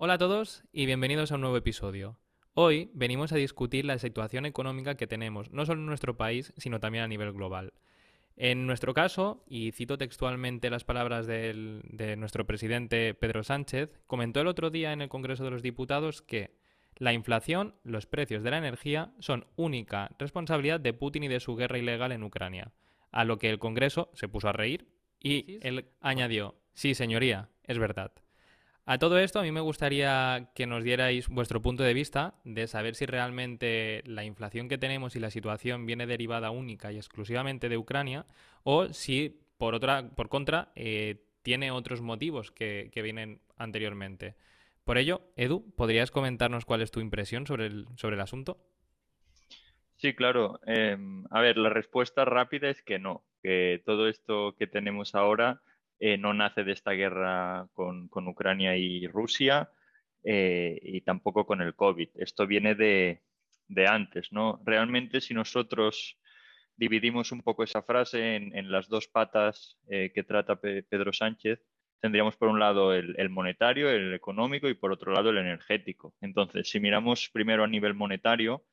Hola 0.00 0.14
a 0.14 0.18
todos 0.18 0.62
y 0.70 0.86
bienvenidos 0.86 1.32
a 1.32 1.34
un 1.34 1.40
nuevo 1.40 1.56
episodio. 1.56 2.20
Hoy 2.54 2.88
venimos 2.94 3.32
a 3.32 3.36
discutir 3.36 3.84
la 3.84 3.98
situación 3.98 4.46
económica 4.46 4.94
que 4.94 5.08
tenemos, 5.08 5.50
no 5.50 5.66
solo 5.66 5.80
en 5.80 5.86
nuestro 5.86 6.16
país, 6.16 6.52
sino 6.56 6.78
también 6.78 7.02
a 7.02 7.08
nivel 7.08 7.32
global. 7.32 7.72
En 8.36 8.64
nuestro 8.68 8.94
caso, 8.94 9.42
y 9.48 9.72
cito 9.72 9.98
textualmente 9.98 10.70
las 10.70 10.84
palabras 10.84 11.26
del- 11.26 11.82
de 11.82 12.14
nuestro 12.14 12.46
presidente 12.46 13.12
Pedro 13.14 13.42
Sánchez, 13.42 13.90
comentó 14.06 14.40
el 14.40 14.46
otro 14.46 14.70
día 14.70 14.92
en 14.92 15.02
el 15.02 15.08
Congreso 15.08 15.42
de 15.42 15.50
los 15.50 15.62
Diputados 15.62 16.22
que 16.22 16.54
la 16.94 17.12
inflación, 17.12 17.74
los 17.82 18.06
precios 18.06 18.44
de 18.44 18.52
la 18.52 18.58
energía 18.58 19.12
son 19.18 19.48
única 19.56 20.12
responsabilidad 20.20 20.78
de 20.78 20.92
Putin 20.92 21.24
y 21.24 21.28
de 21.28 21.40
su 21.40 21.56
guerra 21.56 21.76
ilegal 21.76 22.12
en 22.12 22.22
Ucrania. 22.22 22.70
A 23.10 23.24
lo 23.24 23.38
que 23.38 23.50
el 23.50 23.58
Congreso 23.58 24.12
se 24.14 24.28
puso 24.28 24.48
a 24.48 24.52
reír 24.52 24.86
y 25.18 25.58
él 25.66 25.86
añadió, 26.00 26.54
sí, 26.72 26.94
señoría, 26.94 27.48
es 27.64 27.80
verdad. 27.80 28.12
A 28.90 28.96
todo 28.96 29.18
esto, 29.18 29.38
a 29.38 29.42
mí 29.42 29.52
me 29.52 29.60
gustaría 29.60 30.48
que 30.54 30.66
nos 30.66 30.82
dierais 30.82 31.28
vuestro 31.28 31.60
punto 31.60 31.82
de 31.82 31.92
vista 31.92 32.36
de 32.44 32.66
saber 32.66 32.94
si 32.94 33.04
realmente 33.04 34.02
la 34.06 34.24
inflación 34.24 34.66
que 34.66 34.78
tenemos 34.78 35.14
y 35.14 35.20
la 35.20 35.28
situación 35.28 35.84
viene 35.84 36.06
derivada 36.06 36.50
única 36.50 36.90
y 36.90 36.96
exclusivamente 36.96 37.68
de 37.68 37.76
Ucrania 37.76 38.24
o 38.62 38.86
si, 38.94 39.42
por 39.58 39.74
otra, 39.74 40.08
por 40.16 40.30
contra, 40.30 40.72
eh, 40.74 41.22
tiene 41.42 41.70
otros 41.70 42.00
motivos 42.00 42.50
que, 42.50 42.90
vienen 42.94 43.42
anteriormente. 43.58 44.36
Por 44.84 44.96
ello, 44.96 45.20
Edu, 45.36 45.70
¿podrías 45.76 46.10
comentarnos 46.10 46.64
cuál 46.64 46.80
es 46.80 46.90
tu 46.90 47.00
impresión 47.00 47.46
sobre 47.46 47.66
el, 47.66 47.84
sobre 47.96 48.14
el 48.14 48.22
asunto? 48.22 48.56
Sí, 49.96 50.14
claro. 50.14 50.60
Em, 50.64 51.26
a 51.30 51.42
ver, 51.42 51.58
la 51.58 51.68
respuesta 51.68 52.24
rápida 52.24 52.70
es 52.70 52.80
que 52.80 52.98
no, 52.98 53.22
que 53.42 53.82
todo 53.84 54.08
esto 54.08 54.56
que 54.58 54.66
tenemos 54.66 55.14
ahora 55.14 55.60
eh, 55.98 56.16
no 56.18 56.32
nace 56.34 56.64
de 56.64 56.72
esta 56.72 56.92
guerra 56.92 57.68
con, 57.72 58.08
con 58.08 58.28
Ucrania 58.28 58.76
y 58.76 59.06
Rusia 59.06 59.70
eh, 60.24 60.78
y 60.82 61.00
tampoco 61.02 61.46
con 61.46 61.60
el 61.60 61.74
COVID. 61.74 62.08
Esto 62.14 62.46
viene 62.46 62.74
de, 62.74 63.22
de 63.68 63.86
antes, 63.86 64.32
¿no? 64.32 64.60
Realmente, 64.64 65.20
si 65.20 65.34
nosotros 65.34 66.18
dividimos 66.76 67.32
un 67.32 67.42
poco 67.42 67.64
esa 67.64 67.82
frase 67.82 68.36
en, 68.36 68.70
las 68.70 68.88
dos 68.88 69.08
patas 69.08 69.78
eh, 69.88 70.12
que 70.14 70.22
trata 70.22 70.60
Pe- 70.60 70.84
Pedro 70.84 71.12
Sánchez, 71.12 71.60
tendríamos 72.00 72.36
por 72.36 72.48
un 72.48 72.60
lado 72.60 72.94
el, 72.94 73.16
el 73.18 73.28
monetario, 73.28 73.90
el 73.90 74.14
económico 74.14 74.68
y 74.68 74.74
por 74.74 74.92
otro 74.92 75.12
lado 75.12 75.30
el 75.30 75.38
energético. 75.38 76.14
Entonces, 76.20 76.70
si 76.70 76.78
miramos 76.78 77.28
primero 77.30 77.64
a 77.64 77.66
nivel 77.66 77.94
monetario, 77.94 78.64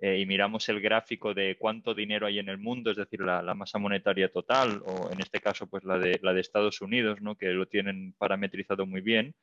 eh, 0.00 0.18
y 0.20 0.26
miramos 0.26 0.68
el 0.68 0.80
gráfico 0.80 1.34
de 1.34 1.56
cuánto 1.58 1.92
dinero 1.92 2.26
hay 2.26 2.38
en 2.38 2.48
el 2.48 2.58
mundo, 2.58 2.90
es 2.90 2.96
decir, 2.96 3.20
la, 3.20 3.42
masa 3.54 3.78
monetaria 3.78 4.30
total, 4.30 4.80
o 4.86 5.10
en 5.12 5.20
este 5.20 5.40
caso, 5.40 5.66
pues 5.66 5.82
la 5.84 5.98
de, 5.98 6.20
la 6.22 6.32
de 6.32 6.40
Estados 6.40 6.80
Unidos, 6.80 7.20
¿no? 7.20 7.36
que 7.36 7.48
lo 7.48 7.66
tienen 7.66 8.14
parametrizado 8.16 8.86
muy 8.86 9.00
bien, 9.00 9.34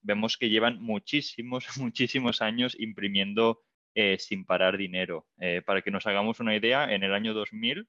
vemos 0.00 0.36
que 0.36 0.48
llevan 0.48 0.82
muchísimos, 0.82 1.66
muchísimos 1.78 2.42
años 2.42 2.76
imprimiendo 2.78 3.62
eh, 3.94 4.18
sin 4.18 4.44
parar 4.44 4.76
dinero. 4.76 5.26
Eh, 5.38 5.62
para 5.64 5.82
que 5.82 5.92
nos 5.92 6.06
hagamos 6.06 6.40
una 6.40 6.56
idea, 6.56 6.92
en 6.92 7.04
el 7.04 7.14
año 7.14 7.32
2000 7.32 7.88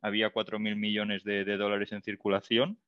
había 0.00 0.32
4.000 0.32 0.76
millones 0.76 1.24
de, 1.24 1.44
de 1.44 1.56
dólares 1.56 1.90
en 1.90 2.02
circulación. 2.02 2.78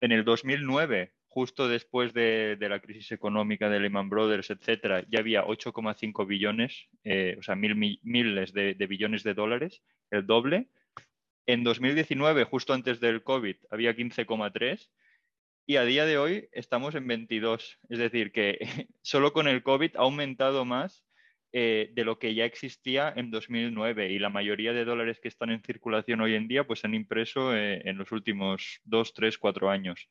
En 0.00 0.12
el 0.12 0.24
2009, 0.24 1.12
justo 1.36 1.68
después 1.68 2.14
de, 2.14 2.56
la 2.58 2.80
crisis 2.80 3.12
económica 3.12 3.68
de 3.68 3.78
Lehman 3.78 4.08
Brothers, 4.08 4.48
etcétera, 4.48 5.04
ya 5.10 5.18
había 5.18 5.44
8,5 5.44 6.26
billones, 6.26 6.88
eh, 7.04 7.36
o 7.38 7.42
sea, 7.42 7.54
mil, 7.54 7.74
mi- 7.74 8.00
miles 8.02 8.54
de, 8.54 8.72
de 8.72 8.86
billones 8.86 9.22
de 9.22 9.34
dólares, 9.34 9.82
el 10.10 10.26
doble. 10.26 10.68
En 11.46 11.62
2019, 11.62 12.44
justo 12.44 12.72
antes 12.72 13.00
del 13.00 13.22
COVID, 13.22 13.56
había 13.70 13.94
15,3 13.94 14.88
y 15.66 15.76
a 15.76 15.84
día 15.84 16.06
de 16.06 16.16
hoy 16.16 16.48
estamos 16.52 16.94
en 16.94 17.06
22. 17.06 17.80
Es 17.90 17.98
decir, 17.98 18.32
que 18.32 18.56
solo 19.02 19.34
con 19.34 19.46
el 19.46 19.62
COVID 19.62 19.96
ha 19.96 20.04
aumentado 20.04 20.64
más 20.64 21.04
eh, 21.52 21.90
de 21.92 22.04
lo 22.04 22.18
que 22.18 22.34
ya 22.34 22.46
existía 22.46 23.12
en 23.14 23.30
2009 23.30 24.10
y 24.10 24.18
la 24.18 24.30
mayoría 24.30 24.72
de 24.72 24.86
dólares 24.86 25.20
que 25.20 25.28
están 25.28 25.50
en 25.50 25.60
circulación 25.60 26.22
hoy 26.22 26.34
en 26.34 26.48
día 26.48 26.66
pues 26.66 26.80
se 26.80 26.86
han 26.86 26.94
impreso 26.94 27.54
eh, 27.54 27.82
en 27.84 27.98
los 27.98 28.10
últimos 28.10 28.80
2, 28.84 29.12
3, 29.12 29.36
4 29.36 29.68
años. 29.68 30.08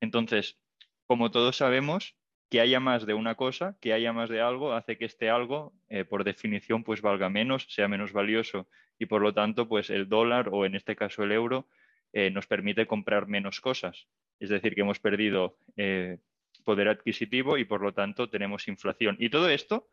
Entonces, 0.00 0.58
como 1.06 1.30
todos 1.30 1.56
sabemos, 1.56 2.14
que 2.50 2.60
haya 2.60 2.78
más 2.80 3.06
de 3.06 3.14
una 3.14 3.34
cosa, 3.34 3.76
que 3.80 3.92
haya 3.92 4.12
más 4.12 4.28
de 4.30 4.40
algo, 4.40 4.72
hace 4.72 4.96
que 4.98 5.04
este 5.04 5.30
algo, 5.30 5.72
eh, 5.88 6.04
por 6.04 6.22
definición, 6.24 6.84
pues 6.84 7.02
valga 7.02 7.28
menos, 7.28 7.66
sea 7.68 7.88
menos 7.88 8.12
valioso 8.12 8.68
y 8.98 9.06
por 9.06 9.20
lo 9.20 9.34
tanto, 9.34 9.66
pues 9.68 9.90
el 9.90 10.08
dólar 10.08 10.48
o 10.52 10.64
en 10.64 10.74
este 10.76 10.94
caso 10.96 11.24
el 11.24 11.32
euro 11.32 11.66
eh, 12.12 12.30
nos 12.30 12.46
permite 12.46 12.86
comprar 12.86 13.26
menos 13.26 13.60
cosas. 13.60 14.06
Es 14.38 14.48
decir, 14.48 14.74
que 14.74 14.82
hemos 14.82 15.00
perdido 15.00 15.56
eh, 15.76 16.18
poder 16.64 16.88
adquisitivo 16.88 17.58
y 17.58 17.64
por 17.64 17.82
lo 17.82 17.92
tanto 17.92 18.28
tenemos 18.30 18.68
inflación. 18.68 19.16
Y 19.18 19.28
todo 19.28 19.48
esto 19.48 19.88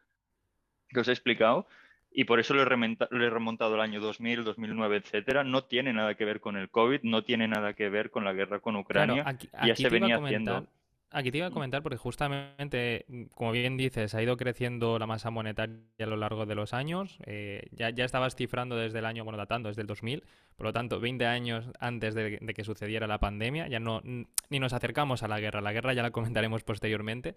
que 0.90 1.00
os 1.00 1.08
he 1.08 1.12
explicado, 1.12 1.68
y 2.12 2.26
por 2.26 2.40
eso 2.40 2.54
lo 2.54 2.62
he, 2.62 2.66
rementa- 2.66 3.08
lo 3.10 3.26
he 3.26 3.30
remontado 3.32 3.74
al 3.74 3.82
año 3.82 4.00
2000, 4.00 4.44
2009, 4.44 4.98
etcétera, 4.98 5.44
no 5.44 5.64
tiene 5.64 5.92
nada 5.92 6.14
que 6.14 6.26
ver 6.26 6.40
con 6.40 6.56
el 6.56 6.70
COVID, 6.70 7.00
no 7.02 7.24
tiene 7.24 7.48
nada 7.48 7.74
que 7.74 7.90
ver 7.90 8.12
con 8.12 8.24
la 8.24 8.34
guerra 8.34 8.60
con 8.60 8.74
Claro, 8.84 9.14
Ucrania, 9.14 9.24
aquí, 9.28 9.50
ya 9.66 9.76
se 9.76 9.90
venía 9.90 10.18
haciendo. 10.28 10.68
Aquí 11.14 11.32
te 11.32 11.38
iba 11.40 11.48
a 11.48 11.52
Mm, 11.52 11.54
comentar 11.54 11.82
porque 11.84 11.98
justamente, 11.98 13.06
como 13.36 13.52
bien 13.52 13.78
dices, 13.78 14.14
ha 14.16 14.22
ido 14.22 14.38
creciendo 14.38 15.00
la 15.00 15.08
masa 15.08 15.30
monetaria 15.30 15.78
a 16.00 16.06
lo 16.06 16.18
largo 16.18 16.46
de 16.46 16.56
los 16.56 16.74
años. 16.74 17.18
eh, 17.26 17.68
ya, 17.72 17.90
ya 17.92 18.06
estabas 18.06 18.36
cifrando 18.36 18.76
desde 18.76 19.00
el 19.00 19.06
año, 19.06 19.24
bueno, 19.24 19.38
datando 19.38 19.70
desde 19.70 19.82
el 19.82 19.88
2000, 19.88 20.24
por 20.56 20.66
lo 20.68 20.74
tanto, 20.74 21.00
20 21.00 21.26
años 21.26 21.70
antes 21.80 22.14
de, 22.16 22.40
de 22.42 22.54
que 22.54 22.64
sucediera 22.64 23.08
la 23.08 23.20
pandemia, 23.20 23.68
ya 23.68 23.80
no, 23.80 24.02
ni 24.04 24.60
nos 24.60 24.74
acercamos 24.74 25.24
a 25.24 25.28
la 25.28 25.40
guerra. 25.40 25.62
La 25.62 25.74
guerra 25.74 25.94
ya 25.94 26.04
la 26.04 26.12
comentaremos 26.12 26.64
posteriormente. 26.66 27.36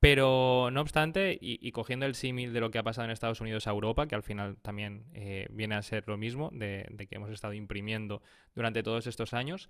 Pero 0.00 0.70
no 0.72 0.80
obstante, 0.80 1.38
y, 1.40 1.58
y 1.66 1.70
cogiendo 1.70 2.06
el 2.06 2.16
símil 2.16 2.52
de 2.52 2.60
lo 2.60 2.72
que 2.72 2.78
ha 2.78 2.82
pasado 2.82 3.04
en 3.04 3.12
Estados 3.12 3.40
Unidos 3.40 3.68
a 3.68 3.70
Europa, 3.70 4.08
que 4.08 4.16
al 4.16 4.24
final 4.24 4.56
también 4.60 5.04
eh, 5.14 5.46
viene 5.50 5.76
a 5.76 5.82
ser 5.82 6.02
lo 6.08 6.16
mismo, 6.16 6.50
de, 6.52 6.86
de 6.90 7.06
que 7.06 7.14
hemos 7.16 7.30
estado 7.30 7.52
imprimiendo 7.52 8.20
durante 8.56 8.82
todos 8.82 9.06
estos 9.06 9.32
años, 9.32 9.68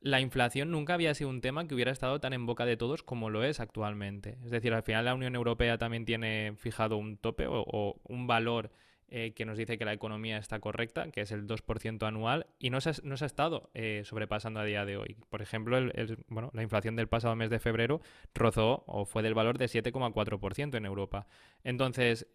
la 0.00 0.20
inflación 0.20 0.70
nunca 0.70 0.94
había 0.94 1.14
sido 1.14 1.30
un 1.30 1.40
tema 1.40 1.66
que 1.66 1.74
hubiera 1.74 1.90
estado 1.92 2.20
tan 2.20 2.32
en 2.32 2.46
boca 2.46 2.64
de 2.64 2.76
todos 2.76 3.02
como 3.02 3.30
lo 3.30 3.44
es 3.44 3.60
actualmente. 3.60 4.38
Es 4.44 4.50
decir, 4.50 4.72
al 4.74 4.82
final 4.82 5.04
la 5.04 5.14
Unión 5.14 5.34
Europea 5.34 5.78
también 5.78 6.04
tiene 6.04 6.54
fijado 6.56 6.96
un 6.96 7.16
tope 7.16 7.46
o, 7.48 8.00
un 8.04 8.26
valor 8.26 8.70
eh, 9.08 9.32
que 9.34 9.44
nos 9.44 9.56
dice 9.56 9.78
que 9.78 9.84
la 9.84 9.92
economía 9.92 10.36
está 10.38 10.58
correcta, 10.58 11.10
que 11.12 11.20
es 11.20 11.30
el 11.30 11.46
2% 11.46 12.06
anual, 12.06 12.46
y 12.58 12.70
no 12.70 12.80
se 12.80 12.90
ha, 12.90 13.26
estado 13.26 13.70
eh, 13.74 14.02
sobrepasando 14.04 14.58
a 14.60 14.64
día 14.64 14.84
de 14.84 14.96
hoy. 14.96 15.16
Por 15.28 15.42
ejemplo, 15.42 15.78
el- 15.78 16.18
bueno, 16.28 16.50
la 16.54 16.62
inflación 16.62 16.96
del 16.96 17.08
pasado 17.08 17.36
mes 17.36 17.50
de 17.50 17.60
febrero 17.60 18.00
rozó 18.34 18.82
o 18.86 19.04
fue 19.06 19.22
del 19.22 19.34
valor 19.34 19.58
de 19.58 19.66
7,4% 19.66 20.76
en 20.76 20.86
Europa. 20.86 21.26
Entonces, 21.62 22.26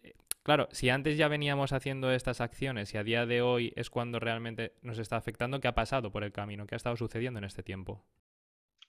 claro, 0.42 0.68
si 0.72 0.90
antes 0.90 1.16
ya 1.16 1.28
veníamos 1.28 1.72
haciendo 1.72 2.10
estas 2.12 2.40
acciones 2.40 2.92
y 2.94 2.98
a 2.98 3.04
día 3.04 3.26
de 3.26 3.42
hoy 3.42 3.72
es 3.76 3.90
cuando 3.90 4.20
realmente 4.20 4.74
nos 4.82 4.98
está 4.98 5.16
afectando, 5.16 5.60
¿qué 5.60 5.68
ha 5.68 5.74
pasado 5.74 6.12
por 6.12 6.24
el 6.24 6.32
camino? 6.32 6.66
¿Qué 6.66 6.74
ha 6.74 6.76
estado 6.76 6.96
sucediendo 6.96 7.38
en 7.38 7.44
este 7.44 7.62
tiempo? 7.62 8.04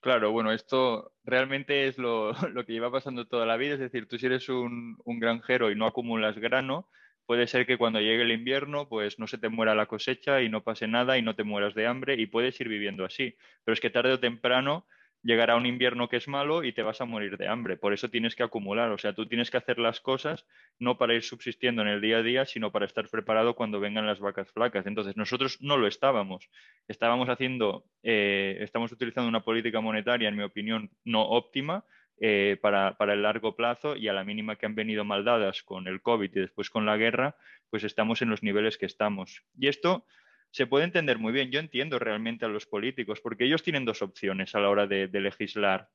Claro, 0.03 0.33
bueno, 0.33 0.51
esto 0.51 1.13
realmente 1.23 1.87
es 1.87 1.97
lo, 1.97 2.33
que 2.65 2.73
lleva 2.73 2.91
pasando 2.91 3.25
toda 3.25 3.45
la 3.45 3.55
vida. 3.55 3.75
Es 3.75 3.79
decir, 3.79 4.07
tú 4.07 4.17
si 4.17 4.25
eres 4.25 4.49
un, 4.49 4.97
un 5.05 5.19
granjero 5.19 5.71
y 5.71 5.75
no 5.75 5.85
acumulas 5.85 6.37
grano, 6.37 6.89
puede 7.25 7.47
ser 7.47 7.65
que 7.65 7.77
cuando 7.77 8.01
llegue 8.01 8.23
el 8.23 8.31
invierno, 8.31 8.89
pues 8.89 9.17
no 9.17 9.27
se 9.27 9.37
te 9.37 9.47
muera 9.47 9.75
la 9.75 9.85
cosecha 9.85 10.41
y 10.41 10.49
no 10.49 10.61
pase 10.61 10.87
nada 10.87 11.17
y 11.17 11.21
no 11.21 11.35
te 11.35 11.45
mueras 11.45 11.73
de 11.73 11.87
hambre 11.87 12.15
y 12.15 12.25
puedes 12.25 12.59
ir 12.59 12.67
viviendo 12.67 13.05
así. 13.05 13.37
Pero 13.63 13.73
es 13.73 13.79
que 13.79 13.89
tarde 13.89 14.11
o 14.11 14.19
temprano 14.19 14.85
llegará 15.23 15.55
un 15.55 15.65
invierno 15.65 16.09
que 16.09 16.17
es 16.17 16.27
malo 16.27 16.63
y 16.63 16.73
te 16.73 16.83
vas 16.83 17.01
a 17.01 17.05
morir 17.05 17.37
de 17.37 17.47
hambre. 17.47 17.77
Por 17.77 17.93
eso 17.93 18.09
tienes 18.09 18.35
que 18.35 18.43
acumular. 18.43 18.91
O 18.91 18.97
sea, 18.97 19.13
tú 19.13 19.25
tienes 19.25 19.49
que 19.49 19.57
hacer 19.57 19.79
las 19.79 20.01
cosas 20.01 20.45
no 20.79 20.97
para 20.97 21.15
ir 21.15 21.23
subsistiendo 21.23 21.81
en 21.81 21.87
el 21.87 22.01
día 22.01 22.17
a 22.17 22.23
día, 22.23 22.45
sino 22.45 22.71
para 22.71 22.85
estar 22.85 23.07
preparado 23.09 23.55
cuando 23.55 23.79
vengan 23.79 24.05
las 24.05 24.19
vacas 24.19 24.51
flacas. 24.51 24.85
Entonces, 24.85 25.15
nosotros 25.15 25.59
no 25.61 25.77
lo 25.77 25.87
estábamos. 25.87 26.49
Estábamos 26.87 27.29
haciendo, 27.29 27.85
eh, 28.03 28.57
estamos 28.59 28.91
utilizando 28.91 29.29
una 29.29 29.43
política 29.43 29.81
monetaria, 29.81 30.29
en 30.29 30.35
mi 30.35 30.43
opinión, 30.43 30.91
no 31.05 31.23
óptima 31.23 31.85
eh, 32.19 32.57
para, 32.61 32.97
para 32.97 33.13
el 33.13 33.23
largo 33.23 33.55
plazo 33.55 33.95
y 33.95 34.07
a 34.09 34.13
la 34.13 34.23
mínima 34.23 34.57
que 34.57 34.65
han 34.65 34.75
venido 34.75 35.05
mal 35.05 35.23
dadas 35.23 35.63
con 35.63 35.87
el 35.87 36.01
COVID 36.01 36.31
y 36.35 36.39
después 36.41 36.69
con 36.69 36.85
la 36.85 36.97
guerra, 36.97 37.35
pues 37.69 37.83
estamos 37.83 38.21
en 38.21 38.29
los 38.29 38.43
niveles 38.43 38.77
que 38.77 38.85
estamos. 38.85 39.43
Y 39.57 39.67
esto 39.67 40.05
se 40.53 40.67
puede 40.67 40.85
entender 40.85 41.17
muy 41.17 41.33
bien. 41.33 41.49
Yo 41.49 41.59
entiendo 41.59 41.97
realmente 41.97 42.45
a 42.45 42.47
los 42.47 42.67
políticos, 42.67 43.19
porque 43.21 43.45
ellos 43.45 43.63
tienen 43.63 43.85
dos 43.85 44.03
opciones 44.03 44.53
a 44.53 44.59
la 44.59 44.69
hora 44.69 44.85
de, 44.85 45.07
legislar. 45.11 45.89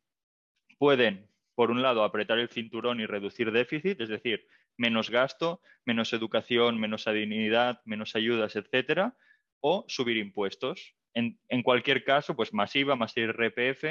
Pueden, 0.78 1.28
por 1.54 1.70
un 1.70 1.80
lado, 1.80 2.02
apretar 2.02 2.40
el 2.40 2.48
cinturón 2.48 3.00
y 3.00 3.06
reducir 3.06 3.52
déficit, 3.52 4.00
es 4.00 4.08
decir, 4.08 4.44
menos 4.76 5.10
gasto, 5.10 5.62
menos 5.84 6.12
educación, 6.12 6.80
menos 6.80 7.04
sanidad, 7.04 7.80
menos 7.84 8.16
ayudas, 8.16 8.56
etcétera, 8.56 9.16
o 9.60 9.84
subir 9.86 10.16
impuestos. 10.16 10.96
En, 11.14 11.62
cualquier 11.62 12.02
caso, 12.02 12.34
pues 12.34 12.52
más 12.52 12.74
IVA, 12.74 12.96
más 12.96 13.16
IRPF, 13.16 13.84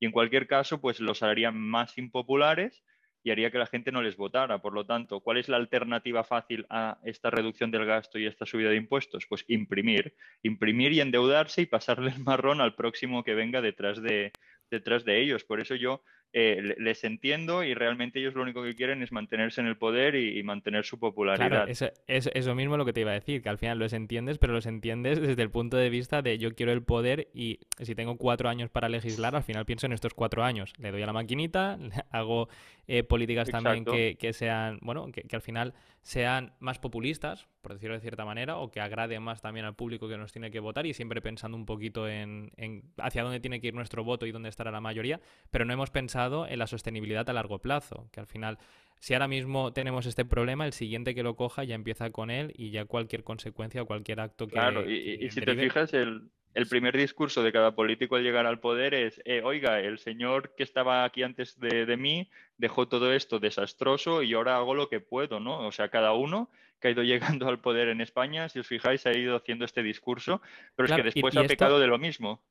y 0.00 0.06
en 0.06 0.12
cualquier 0.12 0.46
caso, 0.46 0.80
pues 0.80 1.00
los 1.00 1.22
harían 1.22 1.58
más 1.58 1.98
impopulares 1.98 2.82
y 3.24 3.30
haría 3.30 3.50
que 3.50 3.58
la 3.58 3.66
gente 3.66 3.90
no 3.90 4.02
les 4.02 4.16
votara. 4.16 4.58
Por 4.60 4.74
lo 4.74 4.84
tanto, 4.84 5.20
¿cuál 5.20 5.38
es 5.38 5.48
la 5.48 5.56
alternativa 5.56 6.22
fácil 6.22 6.66
a 6.68 6.98
esta 7.04 7.30
reducción 7.30 7.70
del 7.70 7.86
gasto 7.86 8.18
y 8.18 8.26
esta 8.26 8.44
subida 8.44 8.68
de 8.68 8.76
impuestos? 8.76 9.26
Pues 9.26 9.44
imprimir, 9.48 10.14
imprimir 10.42 10.92
y 10.92 11.00
endeudarse 11.00 11.62
y 11.62 11.66
pasarle 11.66 12.10
el 12.10 12.22
marrón 12.22 12.60
al 12.60 12.74
próximo 12.74 13.24
que 13.24 13.34
venga 13.34 13.62
detrás 13.62 14.00
de, 14.02 14.32
detrás 14.70 15.06
de 15.06 15.22
ellos. 15.22 15.42
Por 15.42 15.60
eso 15.60 15.74
yo 15.74 16.02
eh, 16.36 16.74
les 16.78 17.04
entiendo 17.04 17.62
y 17.62 17.74
realmente 17.74 18.18
ellos 18.18 18.34
lo 18.34 18.42
único 18.42 18.60
que 18.64 18.74
quieren 18.74 19.04
es 19.04 19.12
mantenerse 19.12 19.60
en 19.60 19.68
el 19.68 19.76
poder 19.76 20.16
y, 20.16 20.42
mantener 20.42 20.84
su 20.84 20.98
popularidad. 20.98 21.48
Claro, 21.48 21.70
eso, 21.70 21.92
es 22.08 22.28
eso 22.34 22.56
mismo 22.56 22.76
lo 22.76 22.84
que 22.84 22.92
te 22.92 23.02
iba 23.02 23.12
a 23.12 23.14
decir, 23.14 23.40
que 23.40 23.48
al 23.48 23.56
final 23.56 23.78
los 23.78 23.92
entiendes, 23.92 24.38
pero 24.38 24.52
los 24.52 24.66
entiendes 24.66 25.20
desde 25.20 25.40
el 25.42 25.50
punto 25.50 25.76
de 25.76 25.90
vista 25.90 26.22
de 26.22 26.36
yo 26.38 26.52
quiero 26.56 26.72
el 26.72 26.82
poder 26.82 27.28
y 27.32 27.60
si 27.78 27.94
tengo 27.94 28.16
cuatro 28.16 28.48
años 28.48 28.68
para 28.68 28.88
legislar, 28.88 29.36
al 29.36 29.44
final 29.44 29.64
pienso 29.64 29.86
en 29.86 29.92
estos 29.92 30.12
cuatro 30.12 30.42
años. 30.42 30.72
Le 30.76 30.90
doy 30.90 31.02
a 31.02 31.06
la 31.06 31.12
maquinita, 31.12 31.78
hago 32.10 32.48
eh, 32.88 33.04
políticas 33.04 33.48
también 33.48 33.84
que, 33.84 34.16
que, 34.18 34.32
sean, 34.32 34.80
bueno, 34.82 35.12
que, 35.12 35.22
que 35.22 35.36
al 35.36 35.42
final 35.42 35.72
sean 36.04 36.52
más 36.60 36.78
populistas, 36.78 37.48
por 37.62 37.72
decirlo 37.72 37.94
de 37.94 38.00
cierta 38.00 38.26
manera, 38.26 38.58
o 38.58 38.70
que 38.70 38.80
agraden 38.80 39.22
más 39.22 39.40
también 39.40 39.64
al 39.64 39.74
público 39.74 40.06
que 40.06 40.18
nos 40.18 40.32
tiene 40.32 40.50
que 40.50 40.60
votar 40.60 40.84
y 40.84 40.92
siempre 40.92 41.22
pensando 41.22 41.56
un 41.56 41.64
poquito 41.64 42.06
en, 42.06 42.52
hacia 42.98 43.22
dónde 43.22 43.40
tiene 43.40 43.58
que 43.58 43.68
ir 43.68 43.74
nuestro 43.74 44.04
voto 44.04 44.26
y 44.26 44.32
dónde 44.32 44.50
estará 44.50 44.70
la 44.70 44.82
mayoría, 44.82 45.18
pero 45.50 45.64
no 45.64 45.72
hemos 45.72 45.90
pensado 45.90 46.23
en 46.48 46.58
la 46.58 46.66
sostenibilidad 46.66 47.28
a 47.28 47.32
largo 47.32 47.58
plazo, 47.58 48.08
que 48.12 48.20
al 48.20 48.26
final 48.26 48.58
si 49.04 49.12
ahora 49.12 49.28
mismo 49.28 49.70
tenemos 49.74 50.06
este 50.06 50.24
problema, 50.24 50.64
el 50.64 50.72
siguiente 50.72 51.14
que 51.14 51.22
lo 51.22 51.36
coja 51.36 51.62
ya 51.64 51.74
empieza 51.74 52.08
con 52.10 52.30
él 52.30 52.54
y 52.56 52.70
ya 52.70 52.86
cualquier 52.86 53.22
consecuencia 53.22 53.82
o 53.82 53.86
cualquier 53.86 54.20
acto 54.20 54.46
que. 54.46 54.54
Claro, 54.54 54.88
y, 54.88 55.30
si 55.30 55.42
te 55.42 55.54
fijas, 55.54 55.92
el, 55.92 56.30
el, 56.54 56.66
primer 56.66 56.96
discurso 56.96 57.42
de 57.42 57.52
cada 57.52 57.74
político 57.74 58.16
al 58.16 58.22
llegar 58.22 58.46
al 58.46 58.60
poder 58.60 58.94
es: 58.94 59.20
eh, 59.26 59.42
oiga, 59.44 59.80
el 59.80 59.98
señor 59.98 60.54
que 60.56 60.62
estaba 60.62 61.04
aquí 61.04 61.22
antes 61.22 61.60
de, 61.60 61.84
de, 61.84 61.96
mí 61.98 62.30
dejó 62.56 62.88
todo 62.88 63.12
esto 63.12 63.40
desastroso 63.40 64.22
y 64.22 64.32
ahora 64.32 64.56
hago 64.56 64.74
lo 64.74 64.88
que 64.88 65.00
puedo, 65.00 65.38
¿no? 65.38 65.66
O 65.66 65.72
sea, 65.72 65.90
cada 65.90 66.14
uno 66.14 66.48
que 66.80 66.88
ha 66.88 66.90
ido 66.92 67.02
llegando 67.42 67.48
al 67.48 67.60
poder 67.60 67.88
en 67.88 68.00
España, 68.00 68.48
si 68.48 68.60
os 68.60 68.66
fijáis, 68.66 69.04
ha 69.04 69.12
ido 69.12 69.36
haciendo 69.36 69.66
este 69.66 69.82
discurso, 69.82 70.40
pero 70.76 70.86
es 70.86 70.94
que 70.94 71.02
después 71.02 71.36
ha 71.36 71.44
pecado 71.44 71.78
de 71.78 71.88
lo 71.88 71.98
mismo. 71.98 72.42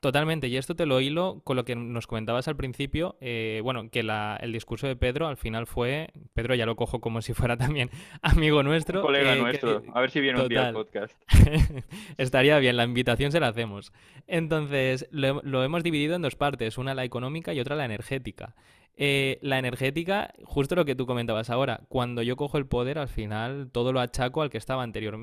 Totalmente, 0.00 0.46
y 0.46 0.56
esto 0.56 0.76
te 0.76 0.86
lo 0.86 1.00
hilo 1.00 1.40
con 1.42 1.56
lo 1.56 1.64
que 1.64 1.74
nos 1.74 2.06
comentabas 2.06 2.46
al 2.46 2.56
principio, 2.56 3.16
eh, 3.20 3.60
bueno, 3.64 3.90
que 3.90 4.00
el 4.00 4.52
discurso 4.52 4.86
de 4.86 4.94
Pedro 4.94 5.26
al 5.26 5.36
final 5.36 5.66
fue, 5.66 6.10
Pedro 6.34 6.54
ya 6.54 6.66
lo 6.66 6.76
cojo 6.76 7.00
como 7.00 7.20
si 7.20 7.34
fuera 7.34 7.56
también 7.56 7.90
amigo 8.22 8.62
nuestro. 8.62 9.02
colega 9.02 9.34
eh, 9.34 9.40
nuestro, 9.40 9.82
a 9.92 10.00
ver 10.00 10.10
si 10.10 10.20
viene 10.20 10.40
un 10.40 10.48
día 10.48 10.68
al 10.68 10.74
podcast. 10.74 11.20
Estaría 12.16 12.58
bien, 12.58 12.76
la 12.76 12.84
invitación 12.84 13.32
se 13.32 13.40
la 13.40 13.48
hacemos. 13.48 13.92
Entonces, 14.26 15.08
lo, 15.10 15.64
hemos 15.64 15.82
dividido 15.82 16.14
en 16.14 16.22
dos 16.22 16.36
partes, 16.36 16.78
una 16.78 16.94
la 16.94 17.04
económica 17.04 17.52
y 17.52 17.60
otra 17.60 17.74
la 17.74 17.84
energética. 17.84 18.54
Eh, 19.00 19.38
la 19.42 19.58
energética, 19.58 20.32
justo 20.44 20.74
lo 20.74 20.84
que 20.84 20.96
tú 20.96 21.06
comentabas 21.06 21.50
ahora, 21.50 21.82
cuando 21.88 22.22
yo 22.22 22.36
cojo 22.36 22.58
el 22.58 22.66
poder, 22.66 22.98
al 22.98 23.08
final 23.08 23.70
todo 23.72 23.92
lo 23.92 24.00
achaco 24.00 24.42
al 24.42 24.50
que 24.50 24.58
estaba 24.58 24.82
anterior, 24.82 25.16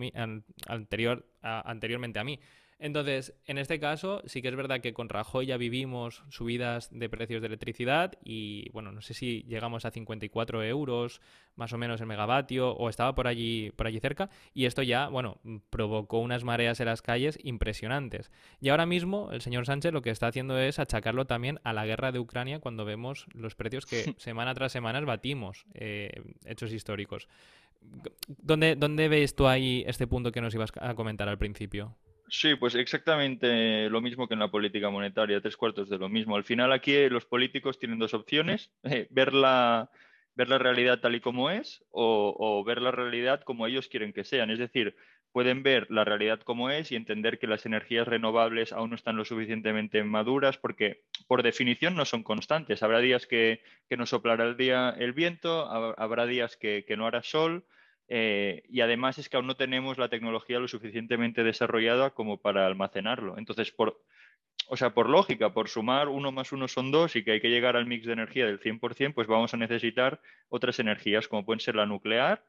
anterior, 0.68 1.26
anteriormente 1.42 2.20
a 2.20 2.24
mí. 2.24 2.40
Entonces, 2.86 3.34
en 3.48 3.58
este 3.58 3.80
caso, 3.80 4.22
sí 4.28 4.44
que 4.44 4.50
es 4.50 4.56
verdad 4.56 4.80
que 4.80 4.94
con 4.94 5.10
Rajoy 5.10 5.48
ya 5.48 5.58
vivimos 5.58 6.22
subidas 6.30 6.90
de 6.92 7.10
precios 7.10 7.42
de 7.42 7.48
electricidad 7.48 8.14
y, 8.24 8.70
bueno, 8.74 8.92
no 8.92 9.02
sé 9.02 9.16
si 9.16 9.42
llegamos 9.48 9.86
a 9.86 9.90
54 9.90 10.64
euros 10.64 11.20
más 11.56 11.74
o 11.74 11.80
menos 11.80 12.00
el 12.00 12.06
megavatio 12.06 12.74
o 12.74 12.88
estaba 12.88 13.16
por 13.16 13.26
allí, 13.26 13.72
por 13.76 13.88
allí 13.88 14.00
cerca 14.00 14.30
y 14.54 14.66
esto 14.66 14.84
ya, 14.84 15.08
bueno, 15.08 15.40
provocó 15.72 16.20
unas 16.20 16.44
mareas 16.44 16.80
en 16.80 16.86
las 16.86 17.02
calles 17.02 17.40
impresionantes. 17.42 18.30
Y 18.62 18.70
ahora 18.70 18.86
mismo 18.86 19.32
el 19.32 19.42
señor 19.42 19.66
Sánchez 19.66 19.92
lo 19.92 20.04
que 20.04 20.12
está 20.12 20.28
haciendo 20.28 20.60
es 20.60 20.78
achacarlo 20.78 21.26
también 21.26 21.60
a 21.64 21.74
la 21.74 21.88
guerra 21.88 22.12
de 22.12 22.20
Ucrania 22.20 22.60
cuando 22.60 22.86
vemos 22.86 23.26
los 23.34 23.56
precios 23.56 23.88
que 23.88 24.14
semana 24.20 24.54
tras 24.54 24.72
semana 24.72 25.02
batimos, 25.02 25.66
eh, 25.74 26.22
hechos 26.46 26.72
históricos. 26.72 27.30
¿Dónde, 28.28 28.76
¿Dónde 28.76 29.08
ves 29.08 29.36
tú 29.36 29.48
ahí 29.48 29.84
este 29.88 30.06
punto 30.06 30.32
que 30.32 30.42
nos 30.42 30.54
ibas 30.54 30.72
a 30.80 30.94
comentar 30.94 31.28
al 31.28 31.40
principio? 31.40 31.96
Sí, 32.28 32.56
pues 32.56 32.74
exactamente 32.74 33.88
lo 33.90 34.02
mismo 34.02 34.28
que 34.28 34.34
en 34.34 34.40
la 34.40 34.50
política 34.50 34.90
monetaria, 34.90 35.42
tres 35.42 35.58
cuartos 35.58 35.90
de 35.90 36.00
lo 36.00 36.10
mismo. 36.10 36.36
Al 36.36 36.44
final 36.44 36.72
aquí 36.72 36.94
eh, 36.94 37.10
los 37.10 37.26
políticos 37.26 37.78
tienen 37.78 38.00
dos 38.00 38.14
opciones, 38.16 38.72
eh, 38.84 39.08
ver, 39.12 39.34
la, 39.34 39.92
ver 40.34 40.50
la 40.50 40.58
realidad 40.58 41.00
tal 41.00 41.16
y 41.16 41.22
como 41.22 41.52
es 41.52 41.84
o, 41.92 42.64
ver 42.66 42.82
la 42.82 42.92
realidad 42.92 43.42
como 43.44 43.68
ellos 43.68 43.88
quieren 43.88 44.12
que 44.12 44.24
sean. 44.24 44.50
Es 44.50 44.58
decir, 44.58 44.96
pueden 45.32 45.62
ver 45.62 45.86
la 45.92 46.04
realidad 46.04 46.40
como 46.42 46.72
es 46.72 46.92
y 46.92 46.96
entender 46.96 47.38
que 47.38 47.48
las 47.48 47.66
energías 47.68 48.08
renovables 48.08 48.74
aún 48.74 48.90
no 48.90 48.96
están 48.96 49.18
lo 49.18 49.26
suficientemente 49.26 50.04
maduras 50.04 50.58
porque 50.58 51.04
por 51.28 51.44
definición 51.44 51.96
no 51.96 52.06
son 52.06 52.24
constantes. 52.24 52.82
Habrá 52.82 53.00
días 53.00 53.28
que, 53.28 53.62
que 53.88 54.04
soplará 54.08 54.46
el, 54.46 54.58
día, 54.58 54.96
el 54.98 55.14
viento, 55.14 55.70
habrá 55.70 56.26
días 56.26 56.58
que, 56.58 56.86
que 56.88 56.98
no 56.98 57.06
hará 57.06 57.22
sol 57.22 57.66
eh, 58.08 58.64
y 58.70 58.82
además 58.82 59.18
es 59.18 59.30
que 59.30 59.38
aún 59.38 59.48
no 59.48 59.56
tenemos 59.56 59.98
la 59.98 60.10
tecnología 60.10 60.60
lo 60.60 60.68
suficientemente 60.68 61.44
desarrollada 61.44 62.12
como 62.12 62.38
para 62.38 62.66
almacenarlo. 62.66 63.38
Entonces, 63.38 63.72
por, 63.72 64.02
o 64.68 64.78
sea, 64.78 64.94
por 64.94 65.10
lógica, 65.10 65.54
por 65.54 65.70
sumar 65.70 66.08
uno 66.08 66.32
más 66.32 66.52
uno 66.52 66.68
son 66.68 66.92
dos 66.92 67.16
y 67.16 67.24
que 67.24 67.32
hay 67.32 67.42
que 67.42 67.50
llegar 67.50 67.76
al 67.76 67.88
mix 67.88 68.06
de 68.06 68.14
energía 68.14 68.46
del 68.46 68.60
100%, 68.60 69.14
pues 69.14 69.28
vamos 69.28 69.54
a 69.54 69.58
necesitar 69.58 70.22
otras 70.50 70.80
energías 70.80 71.28
como 71.28 71.46
pueden 71.46 71.60
ser 71.60 71.76
la 71.76 71.86
nuclear 71.86 72.44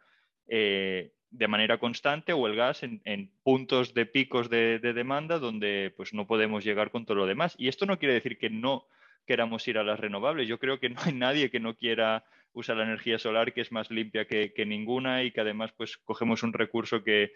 eh, 0.49 1.13
de 1.31 1.49
manera 1.49 1.79
constante 1.79 2.33
o 2.33 2.47
el 2.47 2.55
gas 2.55 2.83
en, 2.83 3.31
puntos 3.43 3.95
de 3.95 4.07
picos 4.07 4.49
de, 4.49 4.79
de, 4.79 4.93
demanda 4.93 5.39
donde 5.39 5.93
pues 5.97 6.15
no 6.15 6.27
podemos 6.27 6.65
llegar 6.65 6.91
con 6.91 7.05
todo 7.05 7.17
lo 7.17 7.27
demás. 7.27 7.55
Y 7.59 7.69
esto 7.69 7.87
no 7.87 7.99
quiere 7.99 8.15
decir 8.15 8.39
que 8.39 8.51
no 8.51 8.87
queramos 9.27 9.67
ir 9.69 9.77
a 9.77 9.85
las 9.85 9.99
renovables. 9.99 10.49
Yo 10.49 10.59
creo 10.59 10.79
que 10.79 10.89
no 10.89 11.01
hay 11.05 11.13
nadie 11.13 11.51
que 11.51 11.61
no 11.61 11.75
quiera 11.75 12.25
usa 12.57 12.75
la 12.75 12.85
energía 12.85 13.19
solar 13.19 13.53
que 13.53 13.61
es 13.61 13.71
más 13.71 13.91
limpia 13.91 14.27
que, 14.27 14.65
ninguna 14.67 15.23
y 15.23 15.31
que 15.31 15.43
además 15.43 15.73
pues 15.77 15.99
cogemos 15.99 16.43
un 16.43 16.55
recurso 16.55 17.05
que, 17.05 17.33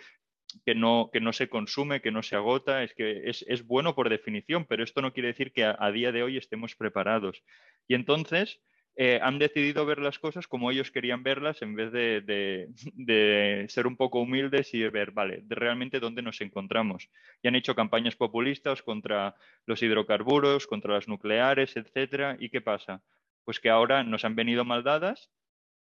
no, 0.74 1.10
que 1.12 1.20
no 1.20 1.34
se 1.34 1.50
consume, 1.50 2.00
que 2.00 2.10
no 2.10 2.22
se 2.22 2.36
agota, 2.36 2.82
es 2.82 2.94
que 2.94 3.28
es, 3.28 3.66
bueno 3.66 3.94
por 3.94 4.08
definición, 4.08 4.64
pero 4.64 4.82
esto 4.82 5.02
no 5.02 5.12
quiere 5.12 5.28
decir 5.28 5.52
que 5.52 5.64
a, 5.64 5.90
día 5.92 6.10
de 6.10 6.22
hoy 6.22 6.38
estemos 6.38 6.74
preparados. 6.74 7.42
Y 7.86 7.94
entonces 7.96 8.62
eh, 8.96 9.20
han 9.22 9.38
decidido 9.38 9.84
ver 9.84 9.98
las 9.98 10.18
cosas 10.18 10.46
como 10.46 10.70
ellos 10.70 10.90
querían 10.90 11.22
verlas 11.22 11.60
en 11.60 11.74
vez 11.74 11.92
de, 11.92 13.66
ser 13.68 13.86
un 13.86 13.96
poco 13.98 14.20
humildes 14.20 14.72
y 14.72 14.88
ver, 14.88 15.10
vale, 15.10 15.44
realmente 15.48 16.00
dónde 16.00 16.22
nos 16.22 16.40
encontramos. 16.40 17.10
Y 17.42 17.48
han 17.48 17.56
hecho 17.56 17.74
campañas 17.74 18.16
populistas 18.16 18.80
contra 18.80 19.34
los 19.66 19.82
hidrocarburos, 19.82 20.66
contra 20.66 20.94
las 20.94 21.08
nucleares, 21.08 21.76
etcétera. 21.76 22.38
¿Y 22.40 22.48
qué 22.48 22.62
pasa? 22.62 23.02
Pues 23.44 23.60
que 23.60 23.70
ahora 23.70 24.02
nos 24.04 24.24
han 24.24 24.34
venido 24.34 24.64
mal 24.64 24.82
dadas 24.82 25.30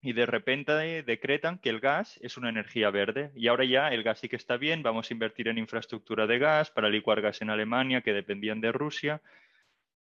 y 0.01 0.11
de 0.11 0.25
repente 0.25 1.03
decretan 1.03 1.59
que 1.59 1.69
el 1.69 1.79
gas 1.79 2.19
es 2.21 2.37
una 2.37 2.49
energía 2.49 2.89
verde 2.89 3.31
y 3.35 3.47
ahora 3.47 3.63
ya 3.63 3.87
el 3.87 4.03
gas 4.03 4.19
sí 4.19 4.27
que 4.27 4.35
está 4.35 4.57
bien, 4.57 4.83
vamos 4.83 5.09
a 5.09 5.13
invertir 5.13 5.47
en 5.47 5.57
infraestructura 5.57 6.27
de 6.27 6.39
gas 6.39 6.71
para 6.71 6.89
licuar 6.89 7.21
gas 7.21 7.41
en 7.41 7.49
Alemania 7.49 8.01
que 8.01 8.11
dependían 8.11 8.59
de 8.59 8.73
Rusia. 8.73 9.21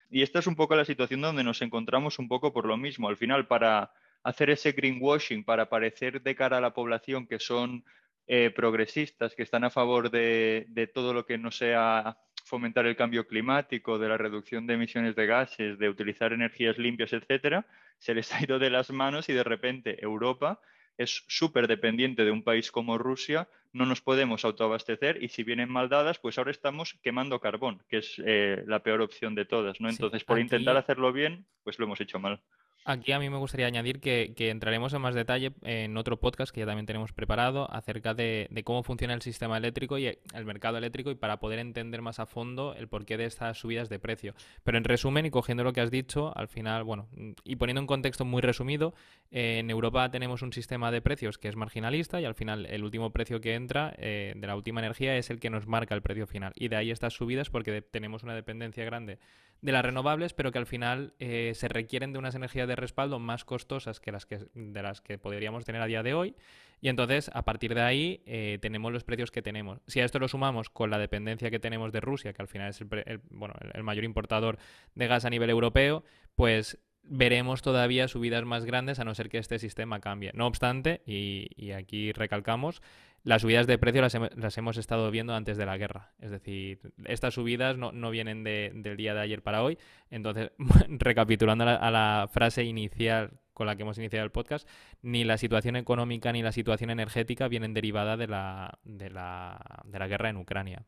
Y 0.09 0.23
esta 0.23 0.39
es 0.39 0.47
un 0.47 0.57
poco 0.57 0.75
la 0.75 0.87
situación 0.87 1.21
donde 1.21 1.45
nos 1.45 1.61
encontramos 1.63 2.19
un 2.19 2.29
poco 2.29 2.53
por 2.53 2.65
lo 2.65 2.77
mismo. 2.77 3.09
Al 3.09 3.17
final, 3.17 3.47
para 3.47 3.93
hacer 4.23 4.51
ese 4.51 4.73
greenwashing, 4.73 5.45
para 5.45 5.69
parecer 5.69 6.23
de 6.23 6.35
cara 6.35 6.59
a 6.59 6.61
la 6.63 6.73
población 6.73 7.27
que 7.27 7.39
son 7.39 7.85
eh, 8.27 8.51
progresistas, 8.51 9.35
que 9.35 9.43
están 9.43 9.65
a 9.65 9.71
favor 9.71 10.11
de, 10.11 10.67
de 10.69 10.87
todo 10.87 11.13
lo 11.13 11.27
que 11.27 11.37
no 11.37 11.51
sea 11.51 12.17
fomentar 12.45 12.87
el 12.87 12.97
cambio 12.97 13.27
climático, 13.27 13.99
de 13.99 14.09
la 14.09 14.17
reducción 14.17 14.67
de 14.67 14.75
emisiones 14.75 15.17
de 15.17 15.27
gases, 15.27 15.79
de 15.79 15.89
utilizar 15.89 16.33
energías 16.33 16.79
limpias, 16.79 17.13
etcétera, 17.13 17.67
se 17.99 18.15
les 18.15 18.33
ha 18.33 18.43
ido 18.43 18.59
de 18.59 18.71
las 18.71 18.91
manos 18.91 19.29
y 19.29 19.33
de 19.33 19.45
repente 19.45 20.03
Europa 20.03 20.61
es 20.99 21.25
súper 21.29 21.67
dependiente 21.67 22.25
de 22.25 22.31
un 22.31 22.43
país 22.43 22.71
como 22.71 22.99
Rusia, 22.99 23.49
no 23.73 23.87
nos 23.87 24.03
podemos 24.03 24.45
autoabastecer 24.45 25.23
y 25.23 25.29
si 25.29 25.45
vienen 25.45 25.71
mal 25.71 25.89
dadas, 25.89 26.19
pues 26.19 26.37
ahora 26.37 26.51
estamos 26.51 26.99
quemando 27.03 27.41
carbón, 27.41 27.83
que 27.89 27.99
es 27.99 28.21
eh, 28.25 28.63
la 28.67 28.83
peor 28.83 29.01
opción 29.01 29.35
de 29.35 29.47
todas, 29.47 29.81
¿no? 29.81 29.89
Entonces, 29.89 30.25
por 30.25 30.39
intentar 30.39 30.77
hacerlo 30.77 31.13
bien, 31.13 31.47
pues 31.63 31.79
lo 31.79 31.87
hemos 31.87 32.01
hecho 32.01 32.19
mal. 32.19 32.43
Aquí 32.91 33.13
a 33.13 33.21
mí 33.21 33.31
me 33.31 33.37
gustaría 33.37 33.69
añadir 33.69 34.01
que, 34.01 34.35
entraremos 34.37 34.93
en 34.95 35.01
más 35.01 35.15
detalle 35.15 35.53
en 35.63 35.97
otro 35.97 36.19
podcast 36.19 36.53
que 36.53 36.59
ya 36.59 36.67
también 36.67 36.87
tenemos 36.87 37.13
preparado 37.13 37.73
acerca 37.73 38.15
de, 38.15 38.49
cómo 38.65 38.83
funciona 38.83 39.15
el 39.15 39.23
sistema 39.23 39.57
eléctrico 39.57 39.97
y 39.97 40.07
el 40.07 40.45
mercado 40.45 40.77
eléctrico 40.77 41.13
y 41.13 41.15
para 41.15 41.39
poder 41.39 41.61
entender 41.61 42.03
más 42.03 42.19
a 42.19 42.27
fondo 42.27 42.75
el 42.75 42.89
porqué 42.89 43.17
de 43.17 43.27
estas 43.27 43.59
subidas 43.59 43.91
de 43.91 44.01
precio. 44.01 44.35
Pero 44.65 44.77
en 44.77 44.83
resumen 44.83 45.25
y 45.25 45.31
cogiendo 45.31 45.63
lo 45.63 45.73
que 45.73 45.81
has 45.81 45.93
dicho, 45.93 46.37
al 46.37 46.49
final, 46.49 46.83
bueno, 46.83 47.07
y 47.45 47.55
poniendo 47.55 47.81
un 47.81 47.87
contexto 47.87 48.25
muy 48.25 48.43
resumido, 48.43 48.93
en 49.31 49.71
Europa 49.71 50.11
tenemos 50.11 50.43
un 50.43 50.53
sistema 50.53 50.91
de 50.91 51.01
precios 51.01 51.39
que 51.39 51.47
es 51.47 51.55
marginalista 51.55 52.21
y 52.21 52.25
al 52.25 52.35
final 52.35 52.67
el 52.67 52.83
último 52.83 53.11
precio 53.13 53.41
que 53.41 53.55
entra 53.55 53.95
eh, 53.99 54.33
de 54.35 54.47
la 54.49 54.57
última 54.57 54.81
energía 54.81 55.17
es 55.17 55.31
el 55.31 55.39
que 55.39 55.49
nos 55.49 55.69
marca 55.69 55.95
el 55.95 56.03
precio 56.03 56.27
final. 56.27 56.53
Y 56.57 56.67
de 56.67 56.75
ahí 56.75 56.91
estas 56.91 57.15
subidas 57.15 57.51
porque 57.51 57.83
tenemos 57.83 58.25
una 58.25 58.35
dependencia 58.35 58.85
grande 58.85 59.21
de 59.63 59.73
las 59.73 59.85
renovables, 59.85 60.33
pero 60.33 60.53
que 60.53 60.59
al 60.59 60.67
final 60.67 61.15
eh, 61.19 61.53
se 61.55 61.69
requieren 61.69 62.13
de 62.13 62.19
unas 62.19 62.35
energías 62.35 62.67
de 62.67 62.77
respaldo 62.81 63.19
más 63.19 63.45
costosas 63.45 64.01
que 64.01 64.13
las 64.13 64.27
que, 64.27 64.47
de 64.55 64.83
las 64.83 65.01
que 65.01 65.19
podríamos 65.19 65.65
tener 65.65 65.83
a 65.83 65.87
día 65.87 66.03
de 66.03 66.15
hoy. 66.15 66.35
Y 66.81 66.89
entonces, 66.89 67.31
a 67.35 67.45
partir 67.45 67.75
de 67.75 67.83
ahí, 67.83 68.23
eh, 68.25 68.59
tenemos 68.63 68.93
los 68.93 69.05
precios 69.05 69.31
que 69.31 69.43
tenemos. 69.43 69.81
Si 69.87 70.01
a 70.01 70.05
esto 70.05 70.19
lo 70.19 70.29
sumamos 70.29 70.71
con 70.71 70.91
la 70.91 70.99
dependencia 70.99 71.51
que 71.51 71.59
tenemos 71.59 71.93
de 71.93 72.01
Rusia, 72.01 72.33
que 72.33 72.41
al 72.43 72.49
final 72.49 72.71
es 72.71 72.81
el, 72.81 72.89
bueno, 73.31 73.55
el 73.75 73.83
mayor 73.83 74.05
importador 74.05 74.59
de 74.95 75.07
gas 75.07 75.25
a 75.25 75.31
nivel 75.31 75.51
europeo, 75.51 76.05
pues 76.35 76.79
veremos 77.03 77.63
todavía 77.63 78.09
subidas 78.09 78.45
más 78.45 78.65
grandes 78.65 78.99
a 78.99 79.05
no 79.05 79.15
ser 79.15 79.29
que 79.29 79.39
este 79.39 79.59
sistema 79.59 80.01
cambie. 80.01 80.33
No 80.35 80.47
obstante, 80.47 81.03
y, 81.07 81.73
aquí 81.73 82.13
recalcamos, 82.13 82.83
las 83.23 83.43
subidas 83.43 83.67
de 83.67 83.79
precio 83.79 84.01
las, 84.01 84.59
hemos 84.59 84.77
estado 84.77 85.11
viendo 85.11 85.35
antes 85.35 85.57
de 85.57 85.67
la 85.67 85.77
guerra. 85.77 86.13
Es 86.21 86.31
decir, 86.31 86.81
estas 87.05 87.35
subidas 87.35 87.77
no, 87.77 88.11
vienen 88.11 88.45
del 88.45 88.97
día 88.97 89.15
de 89.15 89.21
ayer 89.21 89.43
para 89.43 89.63
hoy. 89.63 89.79
Entonces, 90.11 90.53
recapitulando 90.89 91.65
a 91.65 91.91
la, 91.91 92.29
frase 92.33 92.65
inicial 92.65 93.33
con 93.53 93.67
la 93.67 93.77
que 93.77 93.83
hemos 93.83 93.99
iniciado 93.99 94.25
el 94.25 94.31
podcast, 94.31 94.67
ni 95.03 95.25
la 95.25 95.37
situación 95.37 95.77
económica 95.77 96.33
ni 96.33 96.43
la 96.43 96.53
situación 96.53 96.89
energética 96.89 97.47
vienen 97.49 97.75
derivadas 97.75 98.19
de 98.19 98.27
la, 98.27 98.79
de 98.85 99.11
la, 99.11 99.83
de 99.85 99.99
la 99.99 100.09
guerra 100.09 100.31
en 100.31 100.39
Ucrania. 100.39 100.87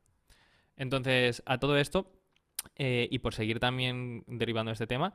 Entonces, 0.77 1.43
a 1.45 1.59
todo 1.59 1.77
esto, 1.77 2.11
eh, 2.77 3.09
y 3.11 3.19
por 3.19 3.35
seguir 3.35 3.61
también 3.61 4.25
derivando 4.27 4.73
este 4.73 4.87
tema, 4.87 5.15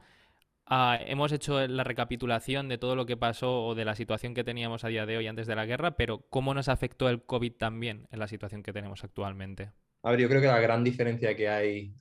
Ah, 0.70 1.00
hemos 1.06 1.32
hecho 1.32 1.66
la 1.66 1.86
recapitulación 1.86 2.68
de 2.68 2.78
todo 2.78 2.98
lo 2.98 3.06
que 3.06 3.16
pasó 3.16 3.64
o 3.64 3.74
de 3.74 3.86
la 3.86 3.96
situación 3.96 4.34
que 4.34 4.44
teníamos 4.44 4.84
a 4.84 4.90
día 4.90 5.06
de 5.06 5.16
hoy 5.16 5.28
antes 5.28 5.48
de 5.48 5.56
la 5.56 5.66
guerra, 5.66 5.96
pero 5.96 6.26
¿cómo 6.30 6.54
nos 6.54 6.68
afectó 6.68 7.08
el 7.08 7.24
COVID 7.24 7.54
también 7.54 8.08
en 8.12 8.20
la 8.20 8.28
situación 8.28 8.64
que 8.64 8.74
tenemos 8.74 9.06
actualmente? 9.06 9.72
A 10.04 10.12
ver, 10.12 10.20
yo 10.20 10.28
creo 10.28 10.42
que 10.42 10.48
la 10.48 10.60
gran 10.60 10.84
diferencia 10.84 11.36
que 11.38 11.48
hay 11.48 11.96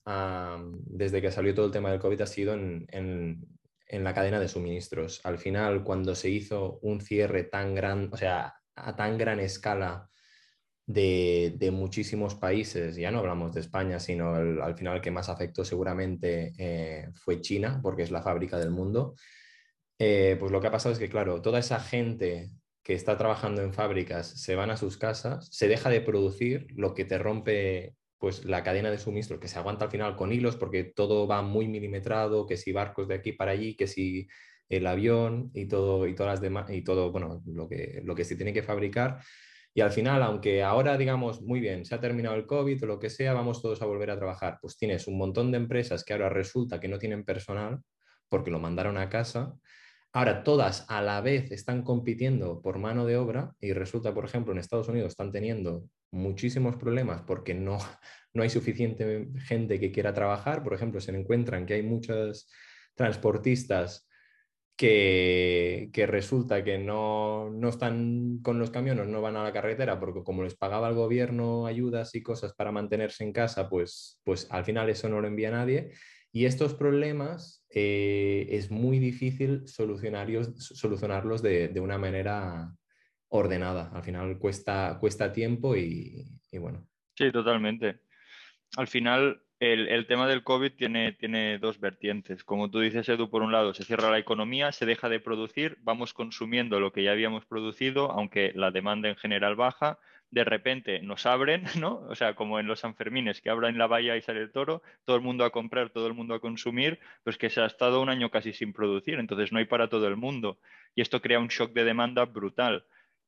desde 0.86 1.22
que 1.22 1.30
salió 1.30 1.54
todo 1.54 1.66
el 1.66 1.72
tema 1.72 1.90
del 1.90 2.00
COVID 2.00 2.20
ha 2.20 2.26
sido 2.26 2.54
en, 2.54 2.86
en, 2.90 4.04
la 4.04 4.12
cadena 4.12 4.40
de 4.40 4.48
suministros. 4.48 5.24
Al 5.24 5.38
final, 5.38 5.84
cuando 5.84 6.16
se 6.16 6.28
hizo 6.28 6.80
un 6.82 7.00
cierre 7.00 7.44
tan 7.44 7.74
gran, 7.74 8.10
o 8.12 8.16
sea, 8.16 8.54
a 8.74 8.96
tan 8.96 9.16
gran 9.16 9.38
escala 9.38 10.10
de, 10.86 11.70
muchísimos 11.72 12.34
países, 12.36 12.96
ya 12.96 13.10
no 13.10 13.18
hablamos 13.18 13.52
de 13.52 13.60
España, 13.60 13.98
sino 13.98 14.34
al 14.34 14.76
final 14.76 15.00
que 15.00 15.10
más 15.10 15.28
afectó 15.28 15.64
seguramente 15.64 16.52
eh, 16.58 17.08
fue 17.14 17.40
China, 17.40 17.80
porque 17.82 18.02
es 18.02 18.10
la 18.10 18.22
fábrica 18.22 18.58
del 18.58 18.70
mundo, 18.70 19.14
eh, 19.98 20.36
pues 20.38 20.52
lo 20.52 20.60
que 20.60 20.68
ha 20.68 20.72
pasado 20.72 20.92
es 20.92 20.98
que, 20.98 21.08
claro, 21.08 21.42
toda 21.42 21.58
esa 21.58 21.80
gente 21.80 22.52
que 22.82 22.94
está 22.94 23.18
trabajando 23.18 23.62
en 23.62 23.72
fábricas 23.72 24.28
se 24.28 24.54
van 24.54 24.70
a 24.70 24.76
sus 24.76 24.96
casas, 24.96 25.48
se 25.50 25.66
deja 25.66 25.90
de 25.90 26.00
producir, 26.00 26.68
lo 26.76 26.94
que 26.94 27.04
te 27.04 27.18
rompe 27.18 27.96
pues 28.18 28.44
la 28.44 28.62
cadena 28.62 28.90
de 28.90 28.98
suministro, 28.98 29.40
que 29.40 29.48
se 29.48 29.58
aguanta 29.58 29.86
al 29.86 29.90
final 29.90 30.16
con 30.16 30.32
hilos 30.32 30.56
porque 30.56 30.84
todo 30.84 31.26
va 31.26 31.42
muy 31.42 31.68
milimetrado, 31.68 32.46
que 32.46 32.56
si 32.56 32.72
barcos 32.72 33.08
de 33.08 33.14
aquí 33.14 33.32
para 33.32 33.52
allí, 33.52 33.76
que 33.76 33.86
si 33.86 34.28
el 34.68 34.86
avión 34.86 35.50
y 35.52 35.66
todo 35.66 36.06
y 36.06 36.14
todas 36.14 36.34
las 36.34 36.40
demás 36.40 36.70
y 36.70 36.82
todo, 36.82 37.12
bueno, 37.12 37.42
lo 37.46 37.68
que 37.68 38.00
lo 38.04 38.14
que 38.14 38.24
se 38.24 38.36
tiene 38.36 38.52
que 38.52 38.62
fabricar 38.62 39.20
y 39.76 39.82
al 39.82 39.90
final, 39.90 40.22
aunque 40.22 40.62
ahora 40.62 40.96
digamos, 40.96 41.42
muy 41.42 41.60
bien, 41.60 41.84
se 41.84 41.94
ha 41.94 42.00
terminado 42.00 42.34
el 42.34 42.46
COVID 42.46 42.82
o 42.82 42.86
lo 42.86 42.98
que 42.98 43.10
sea, 43.10 43.34
vamos 43.34 43.60
todos 43.60 43.82
a 43.82 43.84
volver 43.84 44.10
a 44.10 44.16
trabajar, 44.16 44.56
pues 44.58 44.78
tienes 44.78 45.06
un 45.06 45.18
montón 45.18 45.52
de 45.52 45.58
empresas 45.58 46.02
que 46.02 46.14
ahora 46.14 46.30
resulta 46.30 46.80
que 46.80 46.88
no 46.88 46.98
tienen 46.98 47.26
personal 47.26 47.82
porque 48.30 48.50
lo 48.50 48.58
mandaron 48.58 48.96
a 48.96 49.10
casa. 49.10 49.52
Ahora 50.14 50.44
todas 50.44 50.86
a 50.88 51.02
la 51.02 51.20
vez 51.20 51.52
están 51.52 51.82
compitiendo 51.82 52.62
por 52.62 52.78
mano 52.78 53.04
de 53.04 53.18
obra 53.18 53.52
y 53.60 53.74
resulta, 53.74 54.14
por 54.14 54.24
ejemplo, 54.24 54.54
en 54.54 54.60
Estados 54.60 54.88
Unidos 54.88 55.08
están 55.08 55.30
teniendo 55.30 55.84
muchísimos 56.10 56.76
problemas 56.76 57.20
porque 57.26 57.52
no, 57.52 57.76
no 58.32 58.44
hay 58.44 58.48
suficiente 58.48 59.28
gente 59.40 59.78
que 59.78 59.92
quiera 59.92 60.14
trabajar. 60.14 60.62
Por 60.62 60.72
ejemplo, 60.72 61.02
se 61.02 61.14
encuentran 61.14 61.66
que 61.66 61.74
hay 61.74 61.82
muchos 61.82 62.50
transportistas 62.94 64.05
que, 64.76 66.06
resulta 66.06 66.62
que 66.62 66.78
no, 66.78 67.50
están 67.68 68.40
con 68.42 68.58
los 68.58 68.70
camiones, 68.70 69.08
no 69.08 69.22
van 69.22 69.36
a 69.36 69.42
la 69.42 69.52
carretera, 69.52 69.98
porque 69.98 70.22
como 70.22 70.42
les 70.42 70.54
pagaba 70.54 70.88
el 70.88 70.94
gobierno 70.94 71.66
ayudas 71.66 72.14
y 72.14 72.22
cosas 72.22 72.54
para 72.54 72.72
mantenerse 72.72 73.24
en 73.24 73.32
casa, 73.32 73.68
pues, 73.68 74.20
pues 74.24 74.46
al 74.50 74.64
final 74.64 74.90
eso 74.90 75.08
no 75.08 75.20
lo 75.20 75.28
envía 75.28 75.50
nadie. 75.50 75.92
Y 76.30 76.44
estos 76.44 76.74
problemas 76.74 77.64
eh, 77.70 78.46
es 78.50 78.70
muy 78.70 78.98
difícil 78.98 79.66
solucionarlos, 79.66 80.54
solucionarlos 80.58 81.40
de, 81.40 81.72
una 81.80 81.96
manera 81.96 82.70
ordenada. 83.28 83.90
Al 83.94 84.02
final 84.02 84.38
cuesta, 84.38 84.98
cuesta 85.00 85.32
tiempo 85.32 85.74
y, 85.74 86.26
y 86.52 86.58
bueno. 86.58 86.86
Sí, 87.14 87.32
totalmente. 87.32 88.00
Al 88.76 88.88
final 88.88 89.45
el, 89.58 90.06
tema 90.06 90.26
del 90.26 90.42
COVID 90.44 90.72
tiene, 90.72 91.12
tiene 91.12 91.58
dos 91.58 91.80
vertientes. 91.80 92.44
Como 92.44 92.70
tú 92.70 92.80
dices, 92.80 93.08
Edu, 93.08 93.30
por 93.30 93.42
un 93.42 93.52
lado 93.52 93.72
se 93.72 93.84
cierra 93.84 94.10
la 94.10 94.18
economía, 94.18 94.72
se 94.72 94.86
deja 94.86 95.08
de 95.08 95.20
producir, 95.20 95.78
vamos 95.80 96.12
consumiendo 96.12 96.78
lo 96.78 96.92
que 96.92 97.02
ya 97.02 97.12
habíamos 97.12 97.46
producido, 97.46 98.10
aunque 98.10 98.52
la 98.54 98.70
demanda 98.70 99.08
en 99.08 99.16
general 99.16 99.56
baja. 99.56 99.98
De 100.30 100.44
repente 100.44 101.00
nos 101.00 101.24
abren, 101.24 101.64
¿no? 101.80 102.04
O 102.08 102.14
sea, 102.14 102.34
como 102.34 102.60
en 102.60 102.66
los 102.66 102.80
Sanfermines, 102.80 103.40
que 103.40 103.48
abran 103.48 103.78
la 103.78 103.86
valla 103.86 104.16
y 104.16 104.22
sale 104.22 104.40
el 104.42 104.52
toro, 104.52 104.82
todo 105.04 105.16
el 105.16 105.22
mundo 105.22 105.44
a 105.44 105.50
comprar, 105.50 105.90
todo 105.90 106.06
el 106.06 106.14
mundo 106.14 106.34
a 106.34 106.40
consumir, 106.40 106.98
pues 107.24 107.38
que 107.38 107.48
se 107.48 107.60
ha 107.60 107.66
estado 107.66 108.02
un 108.02 108.10
año 108.10 108.30
casi 108.30 108.52
sin 108.52 108.72
producir, 108.72 109.18
entonces 109.18 109.52
no 109.52 109.58
hay 109.58 109.64
para 109.66 109.88
todo 109.88 110.06
el 110.08 110.16
mundo. 110.16 110.58
Y 110.94 111.00
esto 111.00 111.22
crea 111.22 111.38
un 111.38 111.48
shock 111.48 111.72
de 111.72 111.84
demanda 111.84 112.24
brutal. 112.26 112.84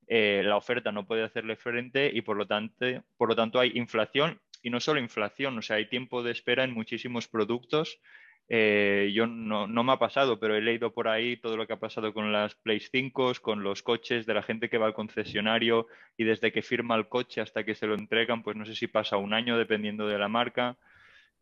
Eh, 0.08 0.42
la 0.44 0.56
oferta 0.56 0.90
no 0.92 1.06
puede 1.06 1.22
hacerle 1.22 1.56
frente 1.56 2.10
y 2.12 2.22
por 2.22 2.36
lo 2.36 2.46
tanto, 2.46 2.86
por 3.16 3.28
lo 3.28 3.36
tanto 3.36 3.60
hay 3.60 3.72
inflación 3.74 4.40
y 4.62 4.70
no 4.70 4.80
solo 4.80 5.00
inflación, 5.00 5.58
o 5.58 5.62
sea, 5.62 5.76
hay 5.76 5.88
tiempo 5.88 6.22
de 6.22 6.32
espera 6.32 6.64
en 6.64 6.72
muchísimos 6.72 7.28
productos. 7.28 8.00
Eh, 8.50 9.10
yo 9.14 9.26
no, 9.26 9.66
me 9.66 9.92
ha 9.92 9.98
pasado, 9.98 10.40
pero 10.40 10.56
he 10.56 10.62
leído 10.62 10.94
por 10.94 11.06
ahí 11.08 11.36
todo 11.36 11.56
lo 11.56 11.66
que 11.66 11.74
ha 11.74 11.80
pasado 11.80 12.14
con 12.14 12.32
las 12.32 12.54
Play 12.54 12.80
5, 12.80 13.32
con 13.42 13.62
los 13.62 13.82
coches 13.82 14.24
de 14.24 14.34
la 14.34 14.42
gente 14.42 14.70
que 14.70 14.78
va 14.78 14.86
al 14.86 14.94
concesionario 14.94 15.86
y 16.16 16.24
desde 16.24 16.50
que 16.50 16.62
firma 16.62 16.96
el 16.96 17.08
coche 17.08 17.42
hasta 17.42 17.64
que 17.64 17.74
se 17.74 17.86
lo 17.86 17.94
entregan, 17.94 18.42
pues 18.42 18.56
no 18.56 18.64
sé 18.64 18.74
si 18.74 18.86
pasa 18.86 19.18
un 19.18 19.34
año 19.34 19.58
dependiendo 19.58 20.06
de 20.06 20.18
la 20.18 20.28
marca. 20.28 20.78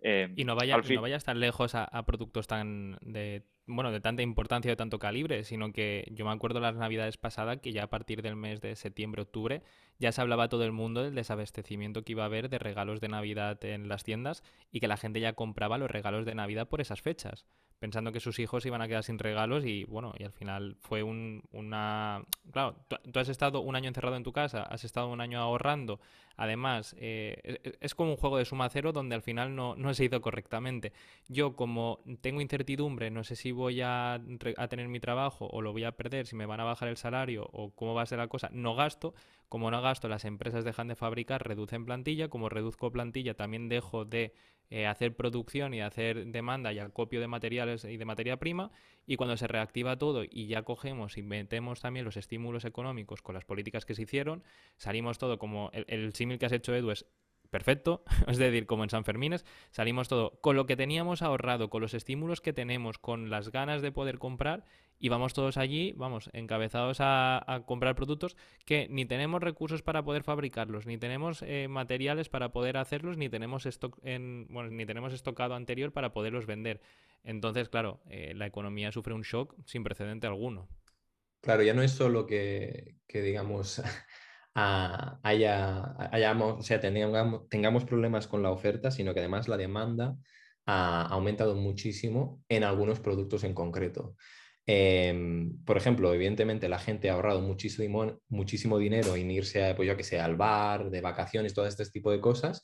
Eh, 0.02 0.28
y, 0.37 0.44
no 0.44 0.56
vaya, 0.56 0.76
no 0.76 1.00
vayas 1.00 1.25
tan 1.25 1.38
lejos 1.38 1.75
a, 1.75 1.85
a, 1.85 2.04
productos 2.04 2.46
tan 2.46 2.99
de 3.00 3.44
bueno, 3.66 3.90
de 3.90 4.00
tanta 4.00 4.23
importancia 4.23 4.70
de 4.70 4.76
tanto 4.76 4.99
calibre, 4.99 5.44
sino 5.44 5.73
que 5.73 6.06
yo 6.12 6.25
me 6.25 6.32
acuerdo 6.32 6.61
las 6.61 6.76
navidades 6.76 7.16
pasadas 7.16 7.58
que 7.58 7.73
ya 7.73 7.85
a 7.85 7.90
partir 7.90 8.23
del 8.23 8.37
mes 8.37 8.61
de 8.61 8.76
septiembre-octubre 8.76 9.62
ya 9.99 10.12
se 10.12 10.21
hablaba 10.21 10.49
todo 10.49 10.65
el 10.65 10.73
mundo 10.73 11.03
del 11.03 11.15
desabastecimiento 11.15 12.03
que 12.05 12.12
iba 12.12 12.23
a 12.23 12.26
haber 12.26 12.49
de 12.49 12.59
regalos 12.59 13.00
de 13.00 13.09
Navidad 13.09 13.62
en 13.65 13.88
las 13.88 14.05
tiendas 14.05 14.43
y 14.71 14.81
que 14.81 14.88
la 14.88 14.97
gente 14.97 15.21
ya 15.21 15.35
compraba 15.35 15.79
los 15.79 15.91
regalos 15.91 16.26
de 16.26 16.35
Navidad 16.35 16.69
por 16.69 16.81
esas 16.81 17.03
fechas 17.03 17.47
pensando 17.79 18.12
que 18.12 18.21
sus 18.21 18.38
hijos 18.38 18.65
iban 18.67 18.81
a 18.81 18.88
quedar 18.88 19.03
sin 19.03 19.19
regalos 19.19 19.65
y 19.65 19.85
bueno, 19.85 20.15
y 20.19 20.25
al 20.25 20.33
final 20.33 20.76
fue 20.81 21.03
un, 21.03 21.43
una... 21.53 22.25
Claro, 22.53 22.76
tú, 22.88 23.19
has 23.19 23.29
estado 23.29 23.61
un 23.61 23.76
año 23.76 23.88
encerrado 23.88 24.17
en 24.17 24.23
tu 24.23 24.33
casa, 24.33 24.62
has 24.62 24.85
estado 24.85 25.09
un 25.09 25.21
año 25.21 25.38
ahorrando, 25.41 26.00
además 26.37 26.97
eh, 26.99 27.76
es, 27.81 27.95
como 27.95 28.12
un 28.12 28.17
juego 28.17 28.38
de 28.38 28.45
suma 28.45 28.69
cero 28.71 28.93
donde 28.93 29.15
al 29.15 29.23
final 29.23 29.55
no, 29.55 29.76
no 29.76 29.93
se 29.93 30.05
hizo 30.05 30.21
correctamente. 30.21 30.93
Yo 31.29 31.55
como 31.55 32.00
tengo 32.21 32.41
incertidumbre, 32.41 33.11
no 33.11 33.25
sé 33.25 33.37
si 33.37 33.53
voy 33.53 33.83
a, 33.83 34.15
a 34.15 34.69
tener 34.69 34.88
mi 34.88 35.00
trabajo 35.00 35.47
o 35.47 35.61
lo 35.61 35.73
voy 35.73 35.85
a 35.85 35.93
perder, 35.93 36.26
si 36.26 36.35
me 36.35 36.47
van 36.47 36.61
a 36.61 36.65
bajar 36.65 36.88
el 36.88 36.97
salario 36.97 37.49
o 37.53 37.71
cómo 37.75 37.95
va 37.95 38.03
a 38.03 38.07
ser 38.07 38.19
la 38.19 38.29
cosa, 38.29 38.49
no 38.53 38.75
gasto. 38.75 39.15
Como 39.49 39.71
no 39.71 39.81
gasto, 39.81 40.09
las 40.09 40.25
empresas 40.25 40.65
dejan 40.65 40.88
de 40.88 40.97
fabricar, 40.97 41.47
reducen 41.47 41.85
plantilla, 41.85 42.29
como 42.29 42.49
reduzco 42.49 42.91
plantilla 42.91 43.35
también 43.35 43.69
dejo 43.69 44.05
de 44.05 44.35
eh, 44.71 44.87
hacer 44.87 45.15
producción 45.15 45.75
y 45.75 45.81
hacer 45.81 46.26
demanda 46.26 46.73
y 46.73 46.81
acopio 46.81 47.21
de 47.21 47.29
materiales 47.29 47.85
y 47.85 47.97
de 47.97 48.05
materia 48.05 48.38
prima. 48.38 48.73
Y 49.07 49.17
cuando 49.17 49.37
se 49.37 49.47
reactiva 49.47 49.97
todo 49.97 50.25
y 50.25 50.49
ya 50.49 50.62
cogemos 50.62 51.17
y 51.17 51.23
metemos 51.23 51.81
también 51.81 52.05
los 52.05 52.17
estímulos 52.17 52.65
económicos 52.65 53.23
con 53.23 53.35
las 53.35 53.45
políticas 53.45 53.87
que 53.87 53.95
se 53.95 54.03
hicieron, 54.03 54.43
salimos 54.76 55.19
todo 55.19 55.38
como 55.38 55.71
el, 55.73 55.85
el 55.88 56.12
símil 56.15 56.38
que 56.38 56.47
has 56.47 56.53
hecho, 56.53 56.75
Edu, 56.75 56.91
es 56.91 57.07
perfecto, 57.47 58.05
es 58.26 58.38
decir, 58.38 58.67
como 58.67 58.85
en 58.85 58.91
San 58.91 59.05
Fermines, 59.05 59.45
salimos 59.71 60.09
todo 60.09 60.41
con 60.41 60.57
lo 60.57 60.67
que 60.67 60.76
teníamos 60.76 61.23
ahorrado, 61.23 61.71
con 61.71 61.81
los 61.81 61.95
estímulos 61.95 62.41
que 62.41 62.53
tenemos, 62.53 62.99
con 62.99 63.31
las 63.31 63.50
ganas 63.50 63.83
de 63.83 63.93
poder 63.93 64.19
comprar 64.19 64.65
y 64.99 65.09
vamos 65.09 65.35
todos 65.35 65.57
allí, 65.57 65.93
vamos, 65.97 66.31
encabezados 66.33 66.99
a, 67.00 67.62
comprar 67.67 67.95
productos 67.95 68.37
que 68.65 68.88
ni 68.91 69.05
tenemos 69.05 69.43
recursos 69.43 69.83
para 69.83 70.03
poder 70.03 70.23
fabricarlos, 70.23 70.87
ni 70.87 70.99
tenemos 70.99 71.43
eh, 71.43 71.69
materiales 71.69 72.29
para 72.29 72.53
poder 72.53 72.76
hacerlos, 72.76 73.17
ni 73.17 73.29
tenemos 73.29 73.67
stock 73.67 73.99
en, 74.03 74.47
bueno, 74.49 74.71
ni 74.71 74.87
tenemos 74.87 75.12
estocado 75.12 75.55
anterior 75.55 75.93
para 75.93 76.12
poderlos 76.12 76.47
vender. 76.47 76.81
Entonces, 77.25 77.69
claro, 77.69 78.00
eh, 78.09 78.33
la 78.35 78.47
economía 78.47 78.93
sufre 78.93 79.15
un 79.15 79.23
shock 79.23 79.55
sin 79.65 79.83
precedente 79.85 80.26
alguno. 80.26 80.69
Claro, 81.41 81.62
ya 81.62 81.75
no 81.75 81.83
es 81.83 81.93
solo 81.93 82.26
que, 82.26 82.97
que 83.07 83.23
digamos 83.23 83.83
haya, 84.55 86.11
hayamos, 86.12 86.61
o 86.61 86.62
sea, 86.62 86.81
tengamos, 86.81 87.49
tengamos 87.49 87.85
problemas 87.85 88.26
con 88.26 88.43
la 88.43 88.50
oferta, 88.50 88.91
sino 88.91 89.12
que 89.12 89.21
además 89.21 89.49
la 89.49 89.57
demanda 89.57 90.17
ha 90.67 91.03
aumentado 91.03 91.55
muchísimo 91.55 92.43
en 92.49 92.65
algunos 92.65 93.00
productos 93.00 93.45
en 93.45 93.55
concreto. 93.55 94.17
Em, 94.66 95.64
por 95.64 95.76
ejemplo, 95.76 96.12
evidentemente 96.12 96.68
la 96.68 96.78
gente 96.78 97.08
ha 97.08 97.14
ahorrado 97.14 97.40
muchísimo, 97.40 98.78
dinero 98.78 99.14
en 99.16 99.30
irse, 99.30 99.64
a, 99.64 99.76
pues 99.76 99.94
que 99.96 100.02
sé, 100.02 100.18
al 100.20 100.37
bar, 100.37 100.90
de 100.90 101.00
vacaciones, 101.00 101.54
todo 101.54 101.66
este 101.66 101.87
tipo 101.87 102.11
de 102.11 102.20
cosas, 102.20 102.62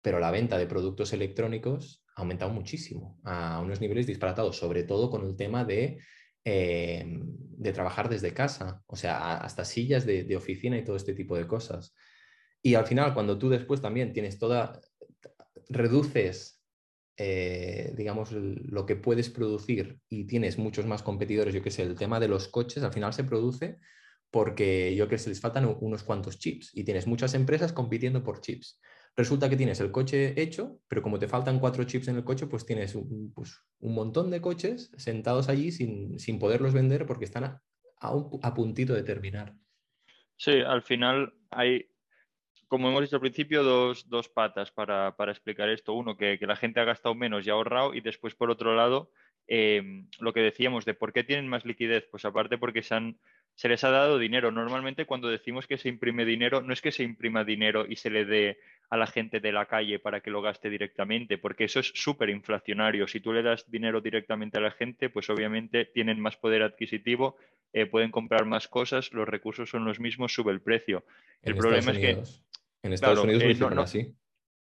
pero 0.00 0.20
la 0.20 0.30
venta 0.30 0.58
de 0.58 0.66
productos 0.66 1.12
electrónicos 1.12 2.04
ha 2.16 2.22
aumentado 2.22 2.52
muchísimo, 2.52 3.18
a 3.24 3.60
unos 3.60 3.80
niveles 3.80 4.06
disparatados, 4.06 4.56
sobre 4.56 4.84
todo 4.84 5.10
con 5.10 5.26
el 5.26 5.36
tema 5.36 5.64
de 5.64 5.98
eh, 6.44 7.04
de 7.60 7.72
trabajar 7.74 8.08
desde 8.08 8.32
casa, 8.32 8.82
o 8.86 8.96
sea, 8.96 9.36
hasta 9.36 9.66
sillas 9.66 10.06
de, 10.06 10.34
oficina 10.34 10.78
y 10.78 10.84
todo 10.84 10.96
este 10.96 11.12
tipo 11.12 11.36
de 11.36 11.46
cosas. 11.46 11.94
Y 12.62 12.74
al 12.74 12.86
final, 12.86 13.12
cuando 13.12 13.38
tú 13.38 13.50
después 13.50 13.82
también 13.82 14.14
tienes 14.14 14.38
toda, 14.38 14.80
reduces, 15.68 16.59
eh, 17.22 17.92
digamos, 17.98 18.32
lo 18.32 18.86
que 18.86 18.96
puedes 18.96 19.28
producir 19.28 19.98
y 20.08 20.24
tienes 20.24 20.56
muchos 20.56 20.86
más 20.86 21.02
competidores, 21.02 21.52
yo 21.52 21.62
qué 21.62 21.70
sé, 21.70 21.82
el 21.82 21.94
tema 21.94 22.18
de 22.18 22.28
los 22.28 22.48
coches, 22.48 22.82
al 22.82 22.94
final 22.94 23.12
se 23.12 23.24
produce 23.24 23.78
porque 24.30 24.94
yo 24.96 25.06
que 25.06 25.18
se 25.18 25.28
les 25.28 25.38
faltan 25.38 25.76
unos 25.80 26.02
cuantos 26.02 26.38
chips 26.38 26.70
y 26.72 26.84
tienes 26.84 27.06
muchas 27.06 27.34
empresas 27.34 27.74
compitiendo 27.74 28.24
por 28.24 28.40
chips. 28.40 28.80
Resulta 29.16 29.50
que 29.50 29.56
tienes 29.58 29.80
el 29.80 29.90
coche 29.90 30.40
hecho, 30.40 30.80
pero 30.88 31.02
como 31.02 31.18
te 31.18 31.28
faltan 31.28 31.58
cuatro 31.58 31.84
chips 31.84 32.08
en 32.08 32.16
el 32.16 32.24
coche, 32.24 32.46
pues 32.46 32.64
tienes 32.64 32.94
un, 32.94 33.34
pues, 33.34 33.60
montón 33.80 34.30
de 34.30 34.40
coches 34.40 34.90
sentados 34.96 35.50
allí 35.50 35.72
sin, 35.72 36.38
poderlos 36.38 36.72
vender 36.72 37.04
porque 37.04 37.26
están 37.26 37.44
a, 37.44 37.62
a, 38.00 38.54
puntito 38.54 38.94
de 38.94 39.02
terminar. 39.02 39.54
Sí, 40.38 40.52
al 40.52 40.80
final 40.80 41.34
hay, 41.50 41.89
como 42.70 42.88
hemos 42.88 43.02
dicho 43.02 43.16
al 43.16 43.20
principio, 43.20 43.64
dos, 43.64 44.28
patas 44.32 44.70
para, 44.70 45.12
explicar 45.28 45.68
esto. 45.68 45.92
Uno, 45.92 46.16
que, 46.16 46.38
la 46.40 46.54
gente 46.54 46.78
ha 46.78 46.84
gastado 46.84 47.16
menos 47.16 47.44
y 47.44 47.50
ha 47.50 47.54
ahorrado 47.54 47.94
y 47.94 48.00
después, 48.00 48.36
por 48.36 48.48
otro 48.48 48.76
lado, 48.76 49.10
eh, 49.48 50.04
lo 50.20 50.32
que 50.32 50.40
decíamos 50.40 50.84
de 50.84 50.94
por 50.94 51.12
qué 51.12 51.24
tienen 51.24 51.48
más 51.48 51.64
liquidez, 51.64 52.06
pues 52.08 52.24
aparte 52.24 52.58
porque 52.58 52.84
se 52.84 52.94
han 52.94 53.18
se 53.56 53.68
les 53.68 53.84
ha 53.84 53.90
dado 53.90 54.18
dinero. 54.18 54.50
Normalmente 54.50 55.04
cuando 55.04 55.28
decimos 55.28 55.66
que 55.66 55.78
se 55.78 55.88
imprime 55.88 56.24
dinero, 56.24 56.62
no 56.62 56.72
es 56.72 56.80
que 56.80 56.92
se 56.92 57.02
imprima 57.02 57.44
dinero 57.44 57.84
y 57.86 57.96
se 57.96 58.08
le 58.08 58.24
dé 58.24 58.58
a 58.88 58.96
la 58.96 59.06
gente 59.06 59.40
de 59.40 59.52
la 59.52 59.66
calle 59.66 59.98
para 59.98 60.20
que 60.20 60.30
lo 60.30 60.40
gaste 60.40 60.70
directamente, 60.70 61.38
porque 61.38 61.64
eso 61.64 61.80
es 61.80 61.92
súper 61.94 62.30
inflacionario. 62.30 63.06
Si 63.06 63.20
tú 63.20 63.32
le 63.32 63.42
das 63.42 63.70
dinero 63.70 64.00
directamente 64.00 64.58
a 64.58 64.62
la 64.62 64.70
gente, 64.70 65.10
pues 65.10 65.28
obviamente 65.28 65.84
tienen 65.84 66.20
más 66.20 66.36
poder 66.36 66.62
adquisitivo, 66.62 67.36
eh, 67.72 67.84
pueden 67.84 68.10
comprar 68.10 68.46
más 68.46 68.66
cosas, 68.66 69.12
los 69.12 69.28
recursos 69.28 69.68
son 69.68 69.84
los 69.84 70.00
mismos, 70.00 70.32
sube 70.32 70.52
el 70.52 70.62
precio. 70.62 71.04
el 71.42 71.56
problema 71.56 71.92
es 71.92 71.98
que... 71.98 72.49
En 72.82 72.92
Estados 72.92 73.20
Unidos 73.20 73.42
eh, 73.42 73.54
no, 73.58 73.82
así. 73.82 74.14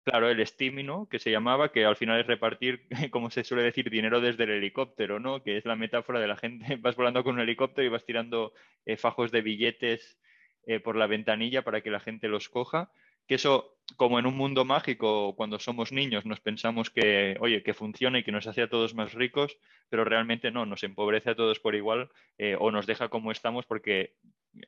Claro, 0.04 0.30
el 0.30 0.42
estímulo 0.42 1.08
que 1.10 1.20
se 1.20 1.32
llamaba, 1.32 1.72
que 1.72 1.86
al 1.86 1.96
final 1.96 2.20
es 2.20 2.28
repartir, 2.28 2.88
como 3.12 3.30
se 3.30 3.44
suele 3.44 3.64
decir, 3.64 3.90
dinero 3.90 4.20
desde 4.20 4.44
el 4.44 4.52
helicóptero, 4.52 5.20
¿no? 5.20 5.42
Que 5.44 5.58
es 5.58 5.66
la 5.66 5.78
metáfora 5.78 6.20
de 6.20 6.28
la 6.28 6.36
gente, 6.36 6.76
vas 6.82 6.96
volando 6.96 7.24
con 7.24 7.36
un 7.36 7.42
helicóptero 7.42 7.88
y 7.88 7.90
vas 7.90 8.06
tirando 8.06 8.54
eh, 8.86 8.98
fajos 8.98 9.32
de 9.32 9.42
billetes 9.42 10.20
eh, 10.66 10.80
por 10.80 10.96
la 10.96 11.08
ventanilla 11.08 11.64
para 11.64 11.82
que 11.82 11.92
la 11.92 12.02
gente 12.02 12.28
los 12.28 12.50
coja. 12.50 12.92
Que 13.28 13.36
eso, 13.36 13.78
como 13.96 14.20
en 14.20 14.26
un 14.26 14.36
mundo 14.36 14.66
mágico, 14.66 15.34
cuando 15.38 15.58
somos 15.58 15.94
niños, 15.94 16.26
nos 16.26 16.42
pensamos 16.42 16.90
que, 16.90 17.38
oye, 17.40 17.64
que 17.64 17.74
funciona 17.74 18.20
y 18.20 18.24
que 18.24 18.34
nos 18.34 18.48
hace 18.48 18.62
a 18.62 18.70
todos 18.70 18.94
más 18.94 19.14
ricos, 19.14 19.58
pero 19.88 20.04
realmente 20.04 20.52
no, 20.52 20.66
nos 20.66 20.84
empobrece 20.84 21.30
a 21.30 21.36
todos 21.36 21.62
por 21.62 21.76
igual 21.76 22.10
eh, 22.38 22.58
o 22.60 22.72
nos 22.72 22.86
deja 22.86 23.08
como 23.08 23.32
estamos 23.32 23.66
porque 23.66 24.16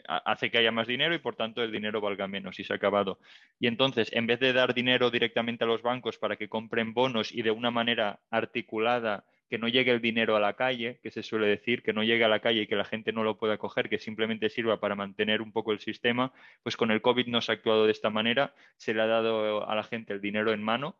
hace 0.07 0.51
que 0.51 0.57
haya 0.57 0.71
más 0.71 0.87
dinero 0.87 1.13
y 1.13 1.19
por 1.19 1.35
tanto 1.35 1.63
el 1.63 1.71
dinero 1.71 2.01
valga 2.01 2.27
menos 2.27 2.59
y 2.59 2.63
se 2.63 2.73
ha 2.73 2.75
acabado. 2.75 3.19
Y 3.59 3.67
entonces, 3.67 4.09
en 4.13 4.27
vez 4.27 4.39
de 4.39 4.53
dar 4.53 4.73
dinero 4.73 5.11
directamente 5.11 5.63
a 5.63 5.67
los 5.67 5.81
bancos 5.81 6.17
para 6.17 6.35
que 6.35 6.49
compren 6.49 6.93
bonos 6.93 7.31
y 7.31 7.41
de 7.41 7.51
una 7.51 7.71
manera 7.71 8.19
articulada, 8.29 9.25
que 9.49 9.57
no 9.59 9.67
llegue 9.67 9.91
el 9.91 10.01
dinero 10.01 10.35
a 10.35 10.39
la 10.39 10.53
calle, 10.53 10.99
que 11.03 11.11
se 11.11 11.21
suele 11.21 11.47
decir, 11.47 11.83
que 11.83 11.93
no 11.93 12.03
llegue 12.03 12.23
a 12.23 12.27
la 12.27 12.39
calle 12.39 12.61
y 12.61 12.67
que 12.67 12.75
la 12.75 12.85
gente 12.85 13.11
no 13.13 13.23
lo 13.23 13.37
pueda 13.37 13.57
coger, 13.57 13.89
que 13.89 13.99
simplemente 13.99 14.49
sirva 14.49 14.79
para 14.79 14.95
mantener 14.95 15.41
un 15.41 15.51
poco 15.51 15.71
el 15.71 15.79
sistema, 15.79 16.33
pues 16.63 16.75
con 16.75 16.91
el 16.91 17.01
COVID 17.01 17.27
no 17.27 17.41
se 17.41 17.51
ha 17.51 17.55
actuado 17.55 17.85
de 17.85 17.91
esta 17.91 18.09
manera, 18.09 18.53
se 18.77 18.93
le 18.93 19.01
ha 19.01 19.07
dado 19.07 19.69
a 19.69 19.75
la 19.75 19.83
gente 19.83 20.13
el 20.13 20.21
dinero 20.21 20.51
en 20.51 20.63
mano 20.63 20.97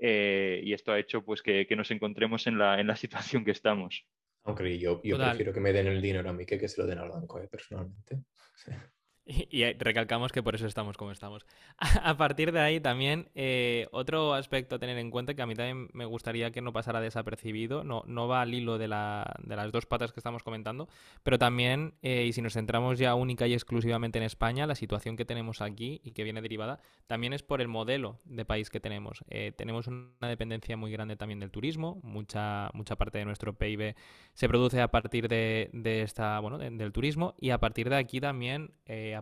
eh, 0.00 0.60
y 0.64 0.72
esto 0.74 0.92
ha 0.92 0.98
hecho 0.98 1.24
pues 1.24 1.42
que, 1.42 1.66
nos 1.76 1.90
encontremos 1.90 2.46
en 2.46 2.58
la, 2.58 2.80
en 2.80 2.86
la 2.86 2.96
situación 2.96 3.44
que 3.44 3.50
estamos. 3.50 4.04
Aunque 4.48 4.78
yo, 4.78 5.00
yo 5.02 5.18
prefiero 5.18 5.52
que 5.52 5.60
me 5.60 5.72
den 5.72 5.88
el 5.88 6.00
dinero 6.00 6.30
a 6.30 6.32
mí 6.32 6.46
que 6.46 6.58
que 6.58 6.68
se 6.68 6.80
lo 6.80 6.86
den 6.86 6.98
al 6.98 7.10
banco, 7.10 7.38
¿eh? 7.38 7.48
personalmente. 7.48 8.24
Y, 9.50 9.64
recalcamos 9.74 10.32
que 10.32 10.42
por 10.42 10.54
eso 10.54 10.66
estamos 10.66 10.96
como 10.96 11.12
estamos. 11.12 11.46
A 12.02 12.16
partir 12.16 12.52
de 12.52 12.60
ahí 12.60 12.80
también, 12.80 13.28
eh, 13.34 13.86
otro 13.92 14.34
aspecto 14.34 14.76
a 14.76 14.78
tener 14.78 14.98
en 14.98 15.10
cuenta 15.10 15.34
que 15.34 15.42
a 15.42 15.46
mí 15.46 15.54
también 15.54 15.88
me 15.92 16.04
gustaría 16.04 16.50
que 16.50 16.60
no 16.60 16.72
pasara 16.72 17.00
desapercibido, 17.00 17.84
no, 17.84 18.02
no 18.06 18.28
va 18.28 18.42
al 18.42 18.54
hilo 18.54 18.78
de, 18.78 18.88
la, 18.88 19.34
de 19.42 19.56
las 19.56 19.70
dos 19.70 19.86
patas 19.86 20.12
que 20.12 20.20
estamos 20.20 20.42
comentando, 20.42 20.88
pero 21.22 21.38
también, 21.38 21.94
eh, 22.02 22.24
y 22.26 22.32
si 22.32 22.42
nos 22.42 22.54
centramos 22.54 22.98
ya 22.98 23.14
única 23.14 23.46
y 23.46 23.54
exclusivamente 23.54 24.18
en 24.18 24.24
España, 24.24 24.66
la 24.66 24.74
situación 24.74 25.16
que 25.16 25.24
tenemos 25.24 25.60
aquí 25.60 26.00
y 26.02 26.12
que 26.12 26.24
viene 26.24 26.40
derivada, 26.40 26.80
también 27.06 27.32
es 27.32 27.42
por 27.42 27.60
el 27.60 27.68
modelo 27.68 28.20
de 28.24 28.44
país 28.44 28.70
que 28.70 28.80
tenemos. 28.80 29.24
Eh, 29.28 29.52
tenemos 29.56 29.86
una 29.86 30.28
dependencia 30.28 30.76
muy 30.76 30.90
grande 30.90 31.16
también 31.16 31.40
del 31.40 31.50
turismo, 31.50 32.00
mucha, 32.02 32.70
mucha 32.72 32.96
parte 32.96 33.18
de 33.18 33.24
nuestro 33.24 33.54
PIB 33.54 33.94
se 34.32 34.48
produce 34.48 34.80
a 34.80 34.88
partir 34.88 35.28
de, 35.28 35.70
de 35.72 36.02
esta, 36.02 36.40
bueno, 36.40 36.58
del 36.58 36.92
turismo, 36.92 37.34
y 37.38 37.50
a 37.50 37.58
partir 37.58 37.88
de 37.88 37.96
aquí 37.96 38.20
también 38.20 38.72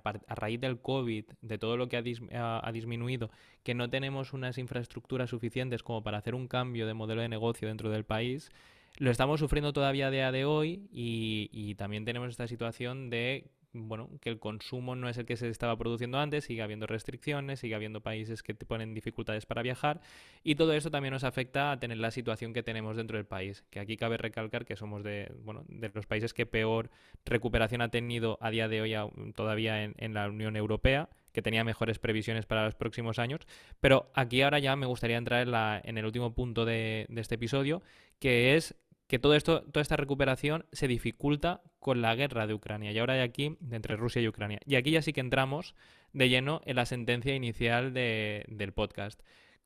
a, 0.04 0.34
raíz 0.34 0.60
del 0.60 0.80
COVID, 0.80 1.24
de 1.40 1.58
todo 1.58 1.76
lo 1.76 1.88
que 1.88 1.96
ha, 1.96 2.72
disminuido, 2.72 3.30
que 3.62 3.74
no 3.74 3.90
tenemos 3.90 4.32
unas 4.32 4.58
infraestructuras 4.58 5.30
suficientes 5.30 5.82
como 5.82 6.02
para 6.02 6.18
hacer 6.18 6.34
un 6.34 6.48
cambio 6.48 6.86
de 6.86 6.94
modelo 6.94 7.22
de 7.22 7.28
negocio 7.28 7.68
dentro 7.68 7.90
del 7.90 8.04
país, 8.04 8.50
lo 8.98 9.10
estamos 9.10 9.40
sufriendo 9.40 9.72
todavía 9.72 10.06
a 10.06 10.10
día 10.10 10.32
de 10.32 10.44
hoy 10.44 10.88
y, 10.90 11.74
también 11.74 12.04
tenemos 12.04 12.30
esta 12.30 12.48
situación 12.48 13.10
de 13.10 13.50
bueno, 13.76 14.10
que 14.20 14.30
el 14.30 14.38
consumo 14.38 14.96
no 14.96 15.08
es 15.08 15.18
el 15.18 15.26
que 15.26 15.36
se 15.36 15.48
estaba 15.48 15.76
produciendo 15.76 16.18
antes, 16.18 16.44
sigue 16.44 16.62
habiendo 16.62 16.86
restricciones, 16.86 17.60
sigue 17.60 17.74
habiendo 17.74 18.00
países 18.00 18.42
que 18.42 18.54
te 18.54 18.66
ponen 18.66 18.94
dificultades 18.94 19.46
para 19.46 19.62
viajar 19.62 20.00
y 20.42 20.54
todo 20.54 20.72
eso 20.72 20.90
también 20.90 21.12
nos 21.12 21.24
afecta 21.24 21.72
a 21.72 21.78
tener 21.78 21.98
la 21.98 22.10
situación 22.10 22.52
que 22.52 22.62
tenemos 22.62 22.96
dentro 22.96 23.16
del 23.16 23.26
país, 23.26 23.64
que 23.70 23.80
aquí 23.80 23.96
cabe 23.96 24.16
recalcar 24.16 24.64
que 24.64 24.76
somos 24.76 25.02
de, 25.02 25.32
bueno, 25.44 25.64
de 25.68 25.90
los 25.94 26.06
países 26.06 26.34
que 26.34 26.46
peor 26.46 26.90
recuperación 27.24 27.82
ha 27.82 27.88
tenido 27.90 28.38
a 28.40 28.50
día 28.50 28.68
de 28.68 28.80
hoy 28.80 28.94
todavía 29.34 29.84
en, 29.84 30.14
la 30.14 30.28
Unión 30.28 30.56
Europea, 30.56 31.08
que 31.32 31.42
tenía 31.42 31.64
mejores 31.64 31.98
previsiones 31.98 32.46
para 32.46 32.64
los 32.64 32.74
próximos 32.74 33.18
años. 33.18 33.40
Pero 33.80 34.10
aquí 34.14 34.42
ahora 34.42 34.58
ya 34.58 34.76
me 34.76 34.86
gustaría 34.86 35.18
entrar 35.18 35.42
en, 35.42 35.50
la, 35.50 35.80
en 35.84 35.98
el 35.98 36.06
último 36.06 36.34
punto 36.34 36.64
de, 36.64 37.06
este 37.14 37.34
episodio, 37.34 37.82
que 38.18 38.54
es 38.56 38.74
que 39.06 39.18
todo 39.18 39.34
esto, 39.34 39.62
toda 39.62 39.82
esta 39.82 39.96
recuperación 39.96 40.66
se 40.72 40.88
dificulta 40.88 41.62
con 41.78 42.02
la 42.02 42.14
guerra 42.14 42.46
de 42.46 42.54
Ucrania 42.54 42.92
y 42.92 42.98
ahora 42.98 43.14
de 43.14 43.22
aquí 43.22 43.56
entre 43.70 43.96
Rusia 43.96 44.20
y 44.20 44.28
Ucrania. 44.28 44.60
Y 44.66 44.74
aquí 44.74 44.90
ya 44.90 45.02
sí 45.02 45.12
que 45.12 45.20
entramos 45.20 45.74
de 46.12 46.28
lleno 46.28 46.60
en 46.64 46.76
la 46.76 46.86
sentencia 46.86 47.34
inicial 47.34 47.92
del 47.92 48.72
podcast. 48.74 49.20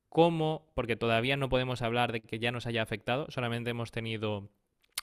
¿Cómo? 0.09 0.67
Porque 0.75 0.97
todavía 0.97 1.37
no 1.37 1.49
podemos 1.49 1.83
hablar 1.83 2.13
de 2.13 2.21
que 2.21 2.39
ya 2.39 2.53
nos 2.53 2.67
haya 2.67 2.83
afectado, 2.83 3.31
solamente 3.31 3.71
hemos 3.71 3.93
tenido 3.93 4.51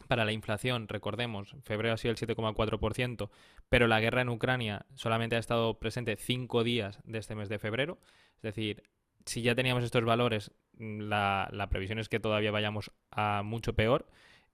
para 0.07 0.25
la 0.25 0.31
inflación, 0.31 0.87
recordemos, 0.87 1.55
febrero 1.63 1.93
ha 1.93 1.97
sido 1.97 2.11
el 2.11 2.17
7,4%, 2.17 3.29
pero 3.69 3.87
la 3.87 3.99
guerra 3.99 4.21
en 4.21 4.29
Ucrania 4.29 4.85
solamente 4.93 5.35
ha 5.35 5.39
estado 5.39 5.79
presente 5.79 6.17
cinco 6.17 6.63
días 6.63 6.99
de 7.03 7.17
este 7.17 7.35
mes 7.35 7.49
de 7.49 7.57
febrero. 7.57 7.97
Es 8.35 8.43
decir, 8.43 8.83
si 9.25 9.41
ya 9.41 9.55
teníamos 9.55 9.83
estos 9.83 10.03
valores, 10.03 10.51
la, 10.77 11.49
la 11.51 11.69
previsión 11.69 11.99
es 11.99 12.09
que 12.09 12.19
todavía 12.19 12.51
vayamos 12.51 12.91
a 13.09 13.41
mucho 13.43 13.73
peor. 13.73 14.07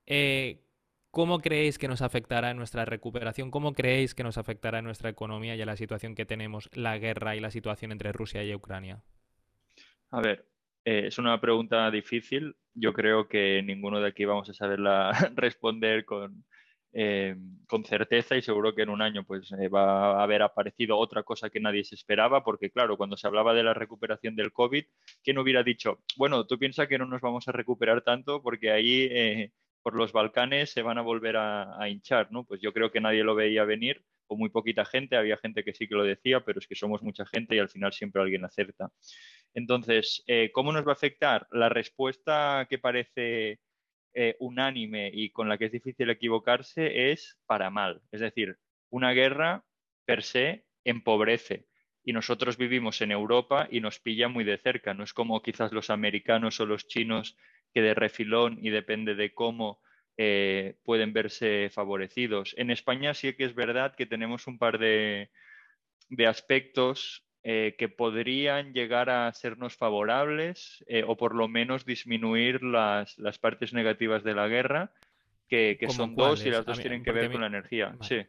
Eh, 0.06 0.60
¿Cómo 1.12 1.42
creéis 1.42 1.78
que 1.78 1.88
nos 1.88 2.02
afectará 2.02 2.50
en 2.50 2.58
nuestra 2.58 2.86
recuperación? 2.86 3.52
¿Cómo 3.52 3.74
creéis 3.74 4.16
que 4.16 4.24
nos 4.24 4.40
afectará 4.40 4.80
en 4.80 4.86
nuestra 4.86 5.12
economía 5.12 5.56
y 5.56 5.62
a 5.62 5.66
la 5.68 5.76
situación 5.76 6.16
que 6.16 6.26
tenemos 6.26 6.72
la 6.74 6.98
guerra 6.98 7.36
y 7.36 7.40
la 7.40 7.52
situación 7.52 7.92
entre 7.92 8.12
Rusia 8.12 8.44
y 8.44 8.56
Ucrania? 8.56 9.04
A 10.10 10.22
ver, 10.22 10.48
eh, 10.86 11.04
es 11.06 11.20
una 11.20 11.40
pregunta 11.40 11.92
difícil. 11.92 12.56
Yo 12.74 12.94
creo 12.94 13.28
que 13.28 13.62
ninguno 13.62 14.00
de 14.00 14.08
aquí 14.08 14.26
vamos 14.26 14.50
a 14.50 14.56
saberla 14.56 15.12
responder 15.36 16.04
con, 16.04 16.46
eh, 16.94 17.36
con 17.68 17.86
certeza 17.86 18.36
y 18.36 18.42
seguro 18.42 18.74
que 18.74 18.82
en 18.82 18.90
un 18.90 19.04
año 19.04 19.24
pues 19.24 19.52
va 19.72 20.20
a 20.20 20.24
haber 20.24 20.42
aparecido 20.42 20.98
otra 20.98 21.22
cosa 21.22 21.52
que 21.52 21.60
nadie 21.60 21.84
se 21.84 21.94
esperaba 21.94 22.44
porque 22.44 22.72
claro, 22.72 22.98
cuando 22.98 23.18
se 23.18 23.28
hablaba 23.28 23.54
de 23.54 23.62
la 23.62 23.76
recuperación 23.76 24.36
del 24.36 24.52
COVID, 24.52 24.84
¿quién 25.24 25.38
hubiera 25.38 25.62
dicho? 25.62 26.00
Bueno, 26.18 26.48
tú 26.48 26.58
piensas 26.58 26.88
que 26.88 26.98
no 26.98 27.06
nos 27.06 27.22
vamos 27.22 27.48
a 27.48 27.52
recuperar 27.52 28.02
tanto 28.02 28.42
porque 28.42 28.72
ahí 28.72 29.52
por 29.84 29.96
los 29.96 30.14
Balcanes 30.14 30.72
se 30.72 30.82
van 30.82 30.98
a 30.98 31.02
volver 31.02 31.36
a, 31.38 31.78
hinchar, 31.90 32.32
¿no? 32.32 32.46
Pues 32.46 32.62
yo 32.62 32.74
creo 32.74 32.92
que 32.92 33.02
nadie 33.02 33.24
lo 33.24 33.36
veía 33.36 33.66
venir, 33.66 34.04
o 34.28 34.38
muy 34.38 34.50
poquita 34.50 34.86
gente, 34.86 35.18
había 35.18 35.38
gente 35.38 35.64
que 35.64 35.74
sí 35.74 35.88
que 35.88 35.96
lo 35.96 36.04
decía, 36.04 36.40
pero 36.46 36.60
es 36.60 36.68
que 36.68 36.76
somos 36.76 37.04
mucha 37.04 37.26
gente 37.26 37.56
y 37.56 37.60
al 37.60 37.70
final 37.70 37.92
siempre 37.92 38.22
alguien 38.22 38.46
acerta. 38.46 38.90
Entonces, 39.54 40.24
eh, 40.28 40.52
¿cómo 40.54 40.72
nos 40.72 40.88
va 40.88 40.92
a 40.92 40.94
afectar? 40.94 41.48
La 41.52 41.70
respuesta 41.70 42.66
que 42.70 42.80
parece 42.80 43.60
eh, 44.14 44.36
unánime 44.40 45.12
y 45.14 45.32
con 45.32 45.50
la 45.50 45.58
que 45.58 45.66
es 45.66 45.72
difícil 45.72 46.10
equivocarse 46.10 47.12
es 47.12 47.38
para 47.46 47.70
mal. 47.70 48.02
Es 48.12 48.22
decir, 48.22 48.58
una 48.90 49.12
guerra 49.12 49.66
per 50.06 50.24
se 50.24 50.66
empobrece. 50.86 51.68
Y 52.06 52.14
nosotros 52.14 52.58
vivimos 52.58 53.02
en 53.02 53.12
Europa 53.12 53.68
y 53.72 53.80
nos 53.80 54.00
pilla 54.00 54.28
muy 54.28 54.44
de 54.44 54.58
cerca. 54.58 54.94
No 54.94 55.04
es 55.04 55.14
como 55.14 55.42
quizás 55.42 55.72
los 55.72 55.90
americanos 55.90 56.60
o 56.60 56.66
los 56.66 56.88
chinos 56.88 57.38
que 57.74 57.82
de 57.82 57.94
refilón 57.94 58.58
y 58.62 58.70
depende 58.70 59.16
de 59.16 59.34
cómo 59.34 59.80
eh, 60.18 60.76
pueden 60.84 61.12
verse 61.12 61.70
favorecidos. 61.72 62.54
En 62.58 62.70
España 62.70 63.14
sí 63.14 63.34
que 63.34 63.46
es 63.46 63.56
verdad 63.56 63.96
que 63.96 64.06
tenemos 64.06 64.46
un 64.48 64.60
par 64.60 64.78
de, 64.78 65.30
aspectos 66.28 67.26
eh, 67.44 67.76
que 67.78 67.90
podrían 67.90 68.74
llegar 68.74 69.10
a 69.10 69.34
sernos 69.34 69.76
favorables 69.76 70.84
eh, 70.88 71.04
o 71.06 71.18
por 71.18 71.34
lo 71.34 71.48
menos 71.48 71.86
disminuir 71.86 72.62
las, 72.62 73.18
partes 73.42 73.74
negativas 73.74 74.24
de 74.24 74.36
la 74.36 74.48
guerra, 74.48 74.92
que, 75.50 75.78
son 75.90 76.16
dos 76.16 76.46
y 76.46 76.50
las 76.50 76.66
dos 76.66 76.80
tienen 76.80 77.04
que 77.04 77.12
ver 77.12 77.32
con 77.32 77.42
la 77.42 77.48
energía. 77.48 77.96
Sí. 78.02 78.26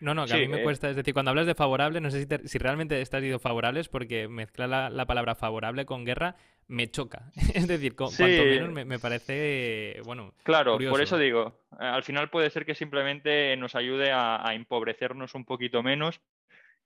No, 0.00 0.14
no, 0.14 0.26
que 0.26 0.34
a 0.34 0.36
mí 0.38 0.48
me 0.48 0.62
cuesta, 0.62 0.90
es 0.90 0.96
decir, 0.96 1.12
cuando 1.14 1.30
hablas 1.30 1.46
de 1.46 1.54
favorable, 1.54 2.00
no 2.00 2.10
sé 2.10 2.26
si, 2.26 2.48
si 2.48 2.58
realmente 2.58 3.00
estás 3.00 3.20
diciendo 3.20 3.38
favorables, 3.38 3.88
porque 3.88 4.28
mezclar 4.28 4.68
la, 4.90 5.06
palabra 5.06 5.34
favorable 5.34 5.84
con 5.84 6.04
guerra 6.04 6.36
me 6.66 6.90
choca. 6.90 7.30
es 7.54 7.68
decir, 7.68 7.94
cuanto 7.94 8.22
menos 8.22 8.70
me, 8.86 8.98
parece, 8.98 10.00
bueno. 10.04 10.34
Claro, 10.42 10.78
por 10.78 11.02
eso 11.02 11.18
digo, 11.18 11.60
al 11.78 12.02
final 12.02 12.30
puede 12.30 12.50
ser 12.50 12.64
que 12.64 12.74
simplemente 12.74 13.56
nos 13.56 13.74
ayude 13.74 14.10
a, 14.10 14.46
a 14.46 14.54
empobrecernos 14.54 15.34
un 15.34 15.44
poquito 15.44 15.82
menos 15.82 16.20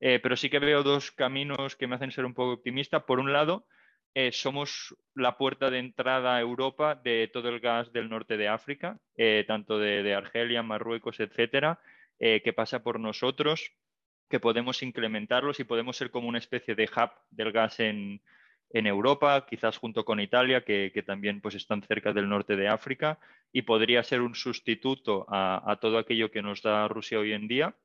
eh, 0.01 0.21
pero 0.23 0.37
sí 0.37 0.51
que 0.51 0.59
veo 0.59 0.83
dos 0.83 1.11
caminos 1.13 1.77
que 1.77 1.87
me 1.87 1.97
hacen 1.97 2.11
ser 2.11 2.25
un 2.25 2.35
poco 2.35 2.53
optimista. 2.53 3.07
Por 3.07 3.21
un 3.21 3.33
lado, 3.33 3.67
eh, 4.15 4.33
somos 4.33 4.95
la 5.15 5.37
puerta 5.39 5.71
de 5.71 5.79
entrada 5.79 6.37
a 6.37 6.41
Europa 6.41 6.95
de 6.95 7.31
todo 7.33 7.49
el 7.49 7.61
gas 7.61 7.93
del 7.93 8.09
norte 8.09 8.37
de 8.37 8.49
África, 8.49 8.99
eh, 9.17 9.45
tanto 9.47 9.79
de, 9.79 10.15
Argelia, 10.15 10.63
Marruecos, 10.63 11.21
etcétera, 11.21 11.81
que 12.19 12.53
pasa 12.55 12.83
por 12.83 13.01
nosotros, 13.01 13.73
que 14.31 14.41
podemos 14.41 14.83
incrementarlos 14.83 15.61
y 15.61 15.65
podemos 15.65 15.97
ser 15.97 16.11
como 16.11 16.29
una 16.29 16.39
especie 16.39 16.75
de 16.75 16.85
hub 16.85 17.11
del 17.31 17.53
gas 17.53 17.81
en, 17.81 18.21
Europa, 18.71 19.47
quizás 19.49 19.77
junto 19.77 20.05
con 20.05 20.19
Italia, 20.19 20.65
que, 20.65 21.05
también 21.07 21.41
pues, 21.41 21.55
están 21.55 21.83
cerca 21.83 22.13
del 22.13 22.29
norte 22.29 22.57
de 22.57 22.67
África, 22.67 23.21
y 23.53 23.63
podría 23.63 24.03
ser 24.03 24.21
un 24.21 24.35
sustituto 24.35 25.27
a 25.29 25.79
todo 25.81 25.99
aquello 25.99 26.31
que 26.31 26.43
nos 26.43 26.63
da 26.63 26.89
Rusia 26.89 27.21
hoy 27.21 27.33
en 27.33 27.47
día. 27.47 27.77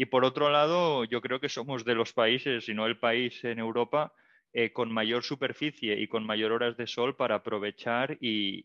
Y 0.00 0.06
por 0.06 0.24
otro 0.24 0.48
lado, 0.48 1.04
yo 1.04 1.20
creo 1.20 1.40
que 1.40 1.48
somos 1.48 1.84
de 1.84 1.96
los 1.96 2.12
países, 2.12 2.64
si 2.64 2.72
no 2.72 2.86
el 2.86 2.98
país 2.98 3.42
en 3.42 3.58
Europa, 3.58 4.12
eh, 4.52 4.72
con 4.72 4.92
mayor 4.92 5.24
superficie 5.24 6.00
y 6.00 6.06
con 6.06 6.24
mayor 6.24 6.52
horas 6.52 6.76
de 6.76 6.86
sol 6.86 7.16
para 7.16 7.34
aprovechar 7.34 8.16
y, 8.20 8.64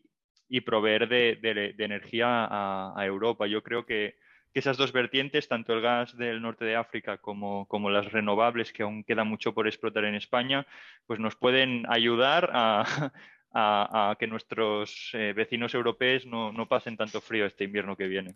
proveer 0.64 1.08
de, 1.08 1.74
energía 1.76 2.46
a, 2.48 3.04
Europa. 3.04 3.48
Yo 3.48 3.64
creo 3.64 3.84
que, 3.84 4.14
esas 4.54 4.76
dos 4.76 4.92
vertientes, 4.92 5.48
tanto 5.48 5.72
el 5.72 5.80
gas 5.80 6.16
del 6.16 6.40
norte 6.40 6.64
de 6.64 6.76
África 6.76 7.18
como, 7.18 7.90
las 7.90 8.12
renovables, 8.12 8.72
que 8.72 8.84
aún 8.84 9.04
queda 9.04 9.24
mucho 9.24 9.52
por 9.52 9.66
explotar 9.66 10.04
en 10.04 10.14
España, 10.14 10.66
pues 11.06 11.18
nos 11.18 11.34
pueden 11.34 11.84
ayudar 11.88 12.50
a, 13.52 14.16
que 14.18 14.26
nuestros 14.26 15.10
eh, 15.12 15.32
vecinos 15.34 15.74
europeos 15.74 16.24
no, 16.26 16.52
no 16.52 16.66
pasen 16.66 16.96
tanto 16.96 17.20
frío 17.20 17.46
este 17.46 17.64
invierno 17.64 17.96
que 17.96 18.06
viene. 18.06 18.34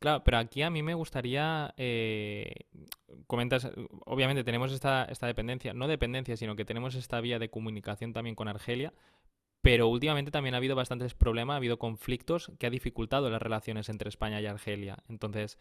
Claro, 0.00 0.24
pero 0.24 0.38
aquí 0.38 0.62
a 0.62 0.70
mí 0.70 0.82
me 0.82 0.94
gustaría, 0.94 1.74
eh, 1.76 2.54
comentas, 3.26 3.70
obviamente 4.06 4.44
tenemos 4.44 4.72
esta, 4.72 5.04
esta 5.04 5.26
dependencia, 5.26 5.74
no 5.74 5.88
dependencia, 5.88 6.38
sino 6.38 6.56
que 6.56 6.64
tenemos 6.64 6.94
esta 6.94 7.20
vía 7.20 7.38
de 7.38 7.50
comunicación 7.50 8.14
también 8.14 8.34
con 8.34 8.48
Argelia, 8.48 8.94
pero 9.62 9.88
últimamente 9.88 10.30
también 10.30 10.54
ha 10.54 10.58
habido 10.58 10.76
bastantes 10.76 11.14
problemas, 11.14 11.54
ha 11.54 11.56
habido 11.58 11.78
conflictos 11.78 12.50
que 12.58 12.66
ha 12.66 12.70
dificultado 12.70 13.30
las 13.30 13.42
relaciones 13.42 13.88
entre 13.88 14.08
España 14.08 14.40
y 14.40 14.46
Argelia. 14.46 14.98
Entonces, 15.08 15.58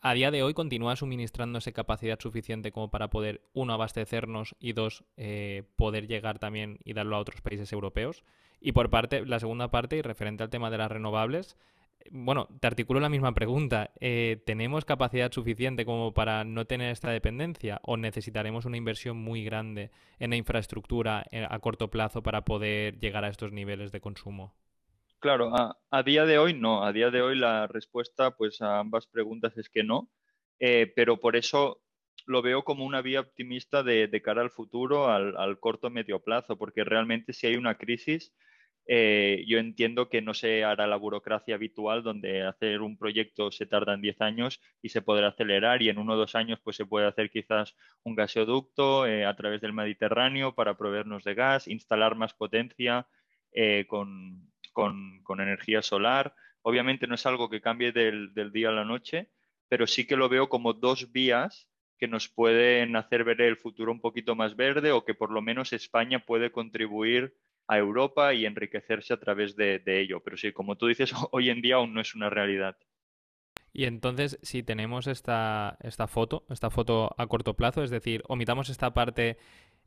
a 0.00 0.14
día 0.14 0.30
de 0.30 0.42
hoy 0.42 0.54
continúa 0.54 0.96
suministrándose 0.96 1.72
capacidad 1.72 2.18
suficiente 2.18 2.72
como 2.72 2.90
para 2.90 3.10
poder, 3.10 3.42
uno, 3.52 3.74
abastecernos 3.74 4.54
y 4.58 4.72
dos, 4.72 5.04
eh, 5.16 5.64
poder 5.76 6.06
llegar 6.06 6.38
también 6.38 6.78
y 6.84 6.92
darlo 6.92 7.16
a 7.16 7.20
otros 7.20 7.40
países 7.40 7.72
europeos. 7.72 8.24
Y 8.60 8.72
por 8.72 8.90
parte, 8.90 9.26
la 9.26 9.40
segunda 9.40 9.70
parte, 9.70 9.96
y 9.96 10.02
referente 10.02 10.44
al 10.44 10.50
tema 10.50 10.70
de 10.70 10.78
las 10.78 10.90
renovables, 10.90 11.56
bueno, 12.10 12.48
te 12.60 12.66
articulo 12.66 13.00
la 13.00 13.08
misma 13.08 13.32
pregunta. 13.34 13.90
Eh, 14.00 14.42
¿Tenemos 14.46 14.84
capacidad 14.84 15.30
suficiente 15.32 15.84
como 15.84 16.12
para 16.12 16.44
no 16.44 16.64
tener 16.66 16.90
esta 16.90 17.10
dependencia 17.10 17.80
o 17.84 17.96
necesitaremos 17.96 18.64
una 18.64 18.76
inversión 18.76 19.16
muy 19.16 19.44
grande 19.44 19.90
en 20.18 20.30
la 20.30 20.36
infraestructura 20.36 21.24
eh, 21.30 21.46
a 21.48 21.58
corto 21.58 21.90
plazo 21.90 22.22
para 22.22 22.44
poder 22.44 22.98
llegar 22.98 23.24
a 23.24 23.28
estos 23.28 23.52
niveles 23.52 23.92
de 23.92 24.00
consumo? 24.00 24.54
Claro, 25.18 25.52
a, 25.54 26.02
día 26.02 26.26
de 26.26 26.38
hoy 26.38 26.54
no. 26.54 26.84
A 26.84 26.92
día 26.92 27.10
de 27.10 27.22
hoy 27.22 27.36
la 27.38 27.66
respuesta 27.68 28.32
pues, 28.32 28.60
a 28.60 28.80
ambas 28.80 29.06
preguntas 29.06 29.56
es 29.56 29.68
que 29.68 29.84
no. 29.84 30.10
Eh, 30.58 30.92
pero 30.96 31.18
por 31.20 31.36
eso 31.36 31.82
lo 32.26 32.42
veo 32.42 32.64
como 32.64 32.84
una 32.84 33.02
vía 33.02 33.20
optimista 33.20 33.82
de, 33.82 34.22
cara 34.22 34.42
al 34.42 34.50
futuro, 34.50 35.10
al, 35.10 35.36
al 35.36 35.58
corto 35.60 35.90
medio 35.90 36.20
plazo, 36.20 36.56
porque 36.56 36.84
realmente 36.84 37.32
si 37.32 37.46
hay 37.46 37.56
una 37.56 37.76
crisis 37.76 38.32
eh, 38.86 39.44
yo 39.46 39.58
entiendo 39.58 40.08
que 40.08 40.22
no 40.22 40.34
se 40.34 40.64
hará 40.64 40.86
la 40.88 40.96
burocracia 40.96 41.54
habitual 41.54 42.02
donde 42.02 42.42
hacer 42.42 42.80
un 42.80 42.98
proyecto 42.98 43.52
se 43.52 43.66
tarda 43.66 43.94
en 43.94 44.02
10 44.02 44.20
años 44.20 44.60
y 44.82 44.88
se 44.88 45.02
podrá 45.02 45.28
acelerar 45.28 45.82
y 45.82 45.88
en 45.88 45.98
uno 45.98 46.14
o 46.14 46.16
dos 46.16 46.34
años 46.34 46.58
pues 46.62 46.76
se 46.76 46.86
puede 46.86 47.06
hacer 47.06 47.30
quizás 47.30 47.76
un 48.02 48.16
gasoducto 48.16 49.06
eh, 49.06 49.24
a 49.24 49.36
través 49.36 49.60
del 49.60 49.72
Mediterráneo 49.72 50.54
para 50.54 50.76
proveernos 50.76 51.22
de 51.22 51.34
gas, 51.34 51.68
instalar 51.68 52.16
más 52.16 52.34
potencia 52.34 53.06
eh, 53.52 53.86
con, 53.86 54.50
energía 55.38 55.82
solar. 55.82 56.34
Obviamente 56.62 57.06
no 57.06 57.14
es 57.14 57.24
algo 57.24 57.48
que 57.48 57.60
cambie 57.60 57.92
del, 57.92 58.34
del 58.34 58.52
día 58.52 58.70
a 58.70 58.72
la 58.72 58.84
noche, 58.84 59.30
pero 59.68 59.86
sí 59.86 60.06
que 60.06 60.16
lo 60.16 60.28
veo 60.28 60.48
como 60.48 60.72
dos 60.72 61.12
vías 61.12 61.68
que 61.98 62.08
nos 62.08 62.28
pueden 62.28 62.96
hacer 62.96 63.22
ver 63.22 63.40
el 63.42 63.56
futuro 63.56 63.92
un 63.92 64.00
poquito 64.00 64.34
más 64.34 64.56
verde 64.56 64.90
o 64.90 65.04
que 65.04 65.14
por 65.14 65.30
lo 65.30 65.40
menos 65.40 65.72
España 65.72 66.18
puede 66.18 66.50
contribuir 66.50 67.34
a 67.72 67.78
Europa 67.78 68.34
y 68.34 68.46
enriquecerse 68.46 69.14
a 69.14 69.20
través 69.20 69.56
de, 69.56 69.82
ello. 69.86 70.20
Pero 70.20 70.36
sí, 70.36 70.52
como 70.52 70.76
tú 70.76 70.86
dices, 70.86 71.12
hoy 71.32 71.50
en 71.50 71.62
día 71.62 71.76
aún 71.76 71.94
no 71.94 72.00
es 72.00 72.14
una 72.14 72.30
realidad. 72.30 72.76
Y 73.72 73.84
entonces, 73.84 74.38
si 74.42 74.62
tenemos 74.62 75.06
esta, 75.06 75.78
esta 75.80 76.06
foto, 76.06 76.44
esta 76.50 76.68
foto 76.68 77.14
a 77.16 77.26
corto 77.26 77.54
plazo, 77.54 77.82
es 77.82 77.90
decir, 77.90 78.22
omitamos 78.28 78.68
esta 78.68 78.92
parte 78.92 79.38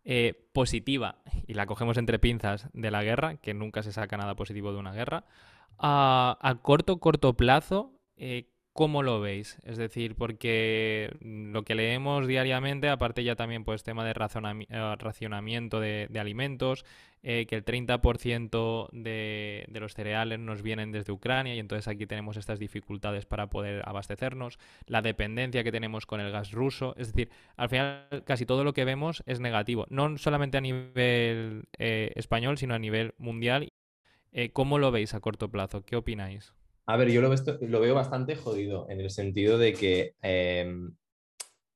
eh, 0.04 0.34
positiva 0.54 1.21
y 1.45 1.54
la 1.54 1.67
cogemos 1.67 1.98
entre 1.98 2.17
pinzas 2.17 2.67
de 2.74 2.89
la 2.89 3.04
guerra, 3.04 3.38
que 3.38 3.54
nunca 3.54 3.84
se 3.84 3.91
saca 3.91 4.17
nada 4.17 4.36
positivo 4.36 4.71
de 4.71 4.80
una 4.80 4.93
guerra, 4.93 5.26
a, 5.78 6.39
a 6.41 6.56
corto, 6.56 7.00
corto 7.00 7.36
plazo, 7.36 7.93
eh, 8.17 8.50
¿Cómo 8.76 9.04
lo 9.04 9.22
veis? 9.22 9.58
Es 9.64 9.78
decir, 9.78 10.16
porque 10.16 11.16
lo 11.22 11.64
que 11.64 11.76
leemos 11.76 12.28
diariamente, 12.28 12.90
aparte 12.90 13.24
ya 13.24 13.38
también 13.38 13.64
pues 13.64 13.84
tema 13.84 14.04
de 14.04 14.12
eh, 14.12 14.96
racionamiento 14.98 15.80
de, 15.80 16.10
alimentos, 16.20 16.84
eh, 17.24 17.46
que 17.48 17.56
el 17.56 17.64
30% 17.64 18.90
de, 18.92 19.64
de, 19.70 19.80
los 19.80 19.94
cereales 19.94 20.40
nos 20.40 20.62
vienen 20.62 20.92
desde 20.92 21.14
Ucrania 21.14 21.56
y 21.56 21.60
entonces 21.60 21.88
aquí 21.88 22.06
tenemos 22.06 22.36
estas 22.36 22.60
dificultades 22.60 23.26
para 23.26 23.48
poder 23.48 23.82
abastecernos, 23.88 24.60
la 24.88 25.02
dependencia 25.02 25.64
que 25.64 25.72
tenemos 25.72 26.06
con 26.06 26.20
el 26.20 26.34
gas 26.34 26.52
ruso, 26.52 26.96
es 26.98 27.14
decir, 27.14 27.30
al 27.56 27.70
final 27.70 28.24
casi 28.26 28.46
todo 28.46 28.66
lo 28.66 28.74
que 28.74 28.84
vemos 28.84 29.24
es 29.26 29.40
negativo, 29.40 29.86
no 29.90 30.18
solamente 30.18 30.58
a 30.58 30.62
nivel 30.62 31.70
eh, 31.78 32.12
español, 32.16 32.58
sino 32.58 32.76
a 32.76 32.80
nivel 32.80 33.14
mundial. 33.20 33.72
¿Cómo 34.52 34.80
lo 34.80 34.92
veis 34.92 35.14
a 35.14 35.22
corto 35.22 35.50
plazo? 35.50 35.86
¿Qué 35.86 35.96
opináis? 35.96 36.54
A 36.88 36.98
ver, 36.98 37.10
yo 37.10 37.21
lo, 37.21 37.80
veo 37.80 37.95
bastante 37.95 38.36
jodido 38.36 38.88
en 38.89 39.02
el 39.02 39.10
sentido 39.10 39.58
de 39.58 39.74
que 39.74 40.13
em, 40.21 40.93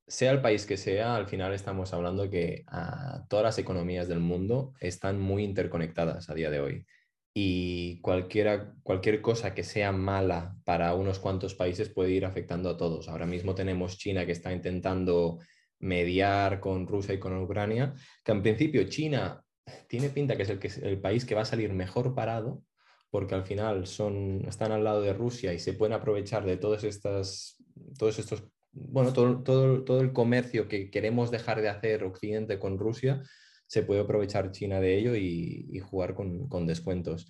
sea 0.08 0.32
el 0.32 0.42
país 0.42 0.66
que 0.66 0.78
sea, 0.78 1.16
al 1.16 1.28
final 1.28 1.54
estamos 1.54 1.94
hablando 1.94 2.30
que 2.30 2.64
ah, 2.68 3.24
todas 3.30 3.44
las 3.44 3.58
economías 3.58 4.08
del 4.08 4.20
mundo 4.20 4.74
están 4.80 5.20
muy 5.20 5.44
interconectadas 5.44 6.30
a 6.30 6.36
día 6.36 6.50
de 6.50 6.60
hoy. 6.60 6.86
Y 7.34 8.02
cualquiera, 8.02 8.74
cualquier 8.84 9.22
cosa 9.22 9.54
que 9.54 9.64
sea 9.64 9.92
mala 9.92 10.56
para 10.64 10.94
unos 10.96 11.20
cuantos 11.20 11.56
países 11.56 11.90
puede 11.90 12.12
ir 12.12 12.26
afectando 12.26 12.70
a 12.70 12.78
todos. 12.78 13.08
Ahora 13.08 13.26
mismo 13.26 13.56
tenemos 13.56 13.98
China 13.98 14.26
que 14.26 14.32
está 14.32 14.52
intentando 14.52 15.40
mediar 15.80 16.60
con 16.60 16.88
Rusia 16.88 17.14
y 17.14 17.20
con 17.20 17.38
Ucrania, 17.42 17.94
que 18.24 18.32
en 18.32 18.42
principio 18.42 18.84
China 18.90 19.44
tiene 19.88 20.10
pinta 20.10 20.36
que 20.36 20.44
es 20.44 20.50
el, 20.50 20.60
que, 20.60 20.68
el 20.82 21.00
país 21.00 21.26
que 21.26 21.36
va 21.36 21.42
a 21.42 21.46
salir 21.46 21.72
mejor 21.74 22.14
parado, 22.16 22.64
porque 23.10 23.36
al 23.36 23.44
final 23.46 23.88
son, 23.88 24.46
están 24.48 24.72
al 24.72 24.84
lado 24.84 25.02
de 25.02 25.14
Rusia 25.14 25.54
y 25.54 25.60
se 25.60 25.74
pueden 25.74 25.94
aprovechar 25.94 26.46
de 26.46 26.58
todos, 26.58 26.84
estas, 26.84 27.58
todos 27.98 28.20
estos, 28.20 28.44
bueno, 28.72 29.14
todo, 29.14 29.44
todo, 29.44 29.84
todo 29.84 30.02
el 30.02 30.14
comercio 30.14 30.68
que 30.68 30.90
queremos 30.90 31.32
dejar 31.32 31.62
de 31.62 31.70
hacer 31.70 32.04
Occidente 32.04 32.60
con 32.60 32.78
Rusia, 32.78 33.22
se 33.68 33.84
puede 33.84 34.02
aprovechar 34.02 34.52
China 34.52 34.80
de 34.80 34.98
ello 34.98 35.16
y, 35.16 35.80
jugar 35.80 36.16
con, 36.16 36.48
con 36.48 36.66
descuentos. 36.66 37.30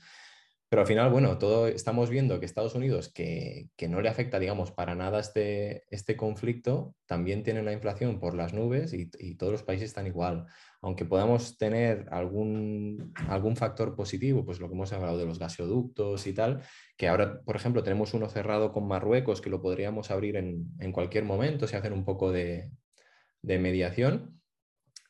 Pero 0.69 0.83
al 0.83 0.87
final, 0.87 1.09
bueno, 1.09 1.39
todo 1.39 1.67
estamos 1.67 2.11
viendo 2.11 2.39
que 2.39 2.45
Estados 2.45 2.75
Unidos, 2.75 3.11
que, 3.11 3.69
no 3.89 4.01
le 4.01 4.09
afecta, 4.09 4.37
digamos, 4.37 4.71
para 4.71 4.93
nada 4.93 5.19
este, 5.19 5.83
este 5.89 6.15
conflicto, 6.15 6.95
también 7.07 7.41
tiene 7.41 7.59
una 7.59 7.73
inflación 7.73 8.19
por 8.19 8.35
las 8.35 8.53
nubes 8.53 8.93
y, 8.93 9.35
todos 9.35 9.51
los 9.51 9.63
países 9.63 9.89
están 9.89 10.05
igual. 10.05 10.45
Aunque 10.81 11.05
podamos 11.05 11.57
tener 11.57 12.07
algún, 12.09 13.13
algún 13.27 13.55
factor 13.55 13.95
positivo, 13.95 14.45
pues 14.45 14.59
lo 14.59 14.67
que 14.69 14.75
hemos 14.75 14.93
hablado 14.93 15.17
de 15.17 15.25
los 15.25 15.39
gasoductos 15.39 16.25
y 16.25 16.33
tal, 16.33 16.61
que 16.97 17.07
ahora, 17.07 17.41
por 17.41 17.55
ejemplo, 17.55 17.83
tenemos 17.83 18.13
uno 18.13 18.29
cerrado 18.29 18.71
con 18.71 18.87
Marruecos 18.87 19.41
que 19.41 19.49
lo 19.49 19.61
podríamos 19.61 20.09
abrir 20.11 20.37
en, 20.37 20.91
cualquier 20.91 21.25
momento 21.25 21.67
si 21.67 21.75
hacen 21.75 21.93
un 21.93 22.05
poco 22.05 22.31
de, 22.31 22.71
mediación. 23.43 24.39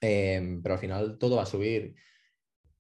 Eh, 0.02 0.60
pero 0.64 0.76
al 0.76 0.80
final 0.80 1.18
todo 1.20 1.36
va 1.36 1.44
a 1.44 1.46
subir 1.46 1.96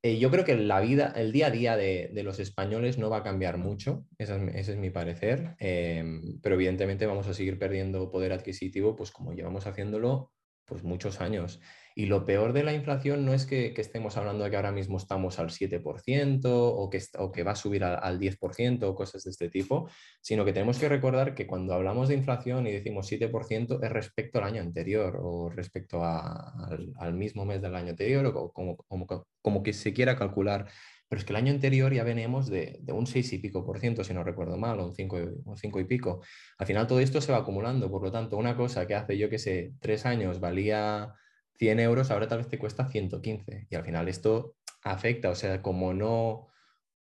eh, 0.02 0.18
yo 0.18 0.32
creo 0.32 0.46
que 0.46 0.56
la 0.56 0.80
vida, 0.80 1.12
el 1.18 1.34
día 1.34 1.48
a 1.48 1.52
día 1.52 1.76
de, 1.76 2.10
los 2.24 2.40
españoles 2.40 2.98
no 2.98 3.10
va 3.10 3.18
a 3.18 3.24
cambiar 3.24 3.58
mucho, 3.58 4.06
ese 4.18 4.50
es, 4.54 4.78
mi 4.78 4.90
parecer, 4.92 5.56
em, 5.60 6.40
pero 6.42 6.56
evidentemente 6.56 7.06
vamos 7.06 7.28
a 7.28 7.34
seguir 7.34 7.60
perdiendo 7.60 8.10
poder 8.10 8.32
adquisitivo, 8.32 8.96
pues 8.96 9.12
como 9.12 9.34
llevamos 9.34 9.68
haciéndolo 9.68 10.32
pues 10.64 10.84
muchos 10.84 11.20
años. 11.20 11.60
Y 12.00 12.06
lo 12.06 12.26
peor 12.26 12.54
de 12.54 12.64
la 12.64 12.72
inflación 12.72 13.26
no 13.26 13.34
es 13.34 13.46
que, 13.46 13.74
estemos 13.76 14.16
hablando 14.16 14.46
de 14.46 14.50
que 14.50 14.56
ahora 14.56 14.72
mismo 14.72 14.96
estamos 14.96 15.38
al 15.38 15.50
7% 15.50 16.44
o 16.46 16.90
que, 16.90 17.04
o 17.18 17.30
que 17.30 17.44
va 17.44 17.52
a 17.52 17.56
subir 17.58 17.84
al, 17.84 18.18
10% 18.18 18.84
o 18.84 18.96
cosas 18.96 19.26
de 19.26 19.32
este 19.32 19.50
tipo, 19.50 19.90
sino 20.22 20.46
que 20.46 20.54
tenemos 20.54 20.80
que 20.80 20.88
recordar 20.88 21.36
que 21.36 21.46
cuando 21.46 21.74
hablamos 21.74 22.08
de 22.08 22.16
inflación 22.16 22.68
y 22.68 22.72
decimos 22.72 23.12
7% 23.12 23.84
es 23.84 23.92
respecto 23.92 24.38
al 24.40 24.46
año 24.46 24.62
anterior 24.62 25.20
o 25.22 25.50
respecto 25.50 26.02
al, 26.02 27.14
mismo 27.16 27.44
mes 27.44 27.62
del 27.62 27.76
año 27.76 27.90
anterior 27.90 28.26
o 28.28 28.54
como, 28.54 29.62
que 29.62 29.74
se 29.74 29.92
quiera 29.92 30.16
calcular 30.16 30.70
pero 31.10 31.20
es 31.20 31.26
que 31.26 31.34
el 31.34 31.38
año 31.38 31.52
anterior 31.52 31.92
ya 31.94 32.06
veníamos 32.06 32.48
de, 32.48 32.80
un 32.94 33.08
6 33.08 33.34
y 33.34 33.40
pico 33.40 33.66
por 33.66 33.80
ciento, 33.80 34.06
si 34.06 34.14
no 34.14 34.24
recuerdo 34.24 34.58
mal, 34.58 34.80
o 34.80 34.86
un 34.86 34.96
5, 34.96 35.18
un 35.44 35.58
5 35.58 35.80
y 35.80 35.84
pico. 35.86 36.22
Al 36.60 36.68
final 36.68 36.86
todo 36.86 37.00
esto 37.00 37.20
se 37.20 37.32
va 37.32 37.40
acumulando, 37.40 37.90
por 37.90 38.04
lo 38.04 38.12
tanto, 38.12 38.38
una 38.38 38.56
cosa 38.56 38.86
que 38.86 38.94
hace, 38.94 39.18
yo 39.18 39.28
que 39.28 39.40
sé, 39.40 39.74
tres 39.82 40.06
años 40.06 40.40
valía 40.40 41.16
100 41.60 41.80
euros, 41.82 42.10
ahora 42.10 42.28
tal 42.28 42.40
vez 42.40 42.48
te 42.48 42.58
cuesta 42.58 42.88
115. 42.88 43.68
Y 43.70 43.76
al 43.76 43.84
final 43.84 44.08
esto 44.08 44.56
afecta, 44.82 45.30
o 45.30 45.36
sea, 45.36 45.62
como 45.62 45.94
no, 45.94 46.48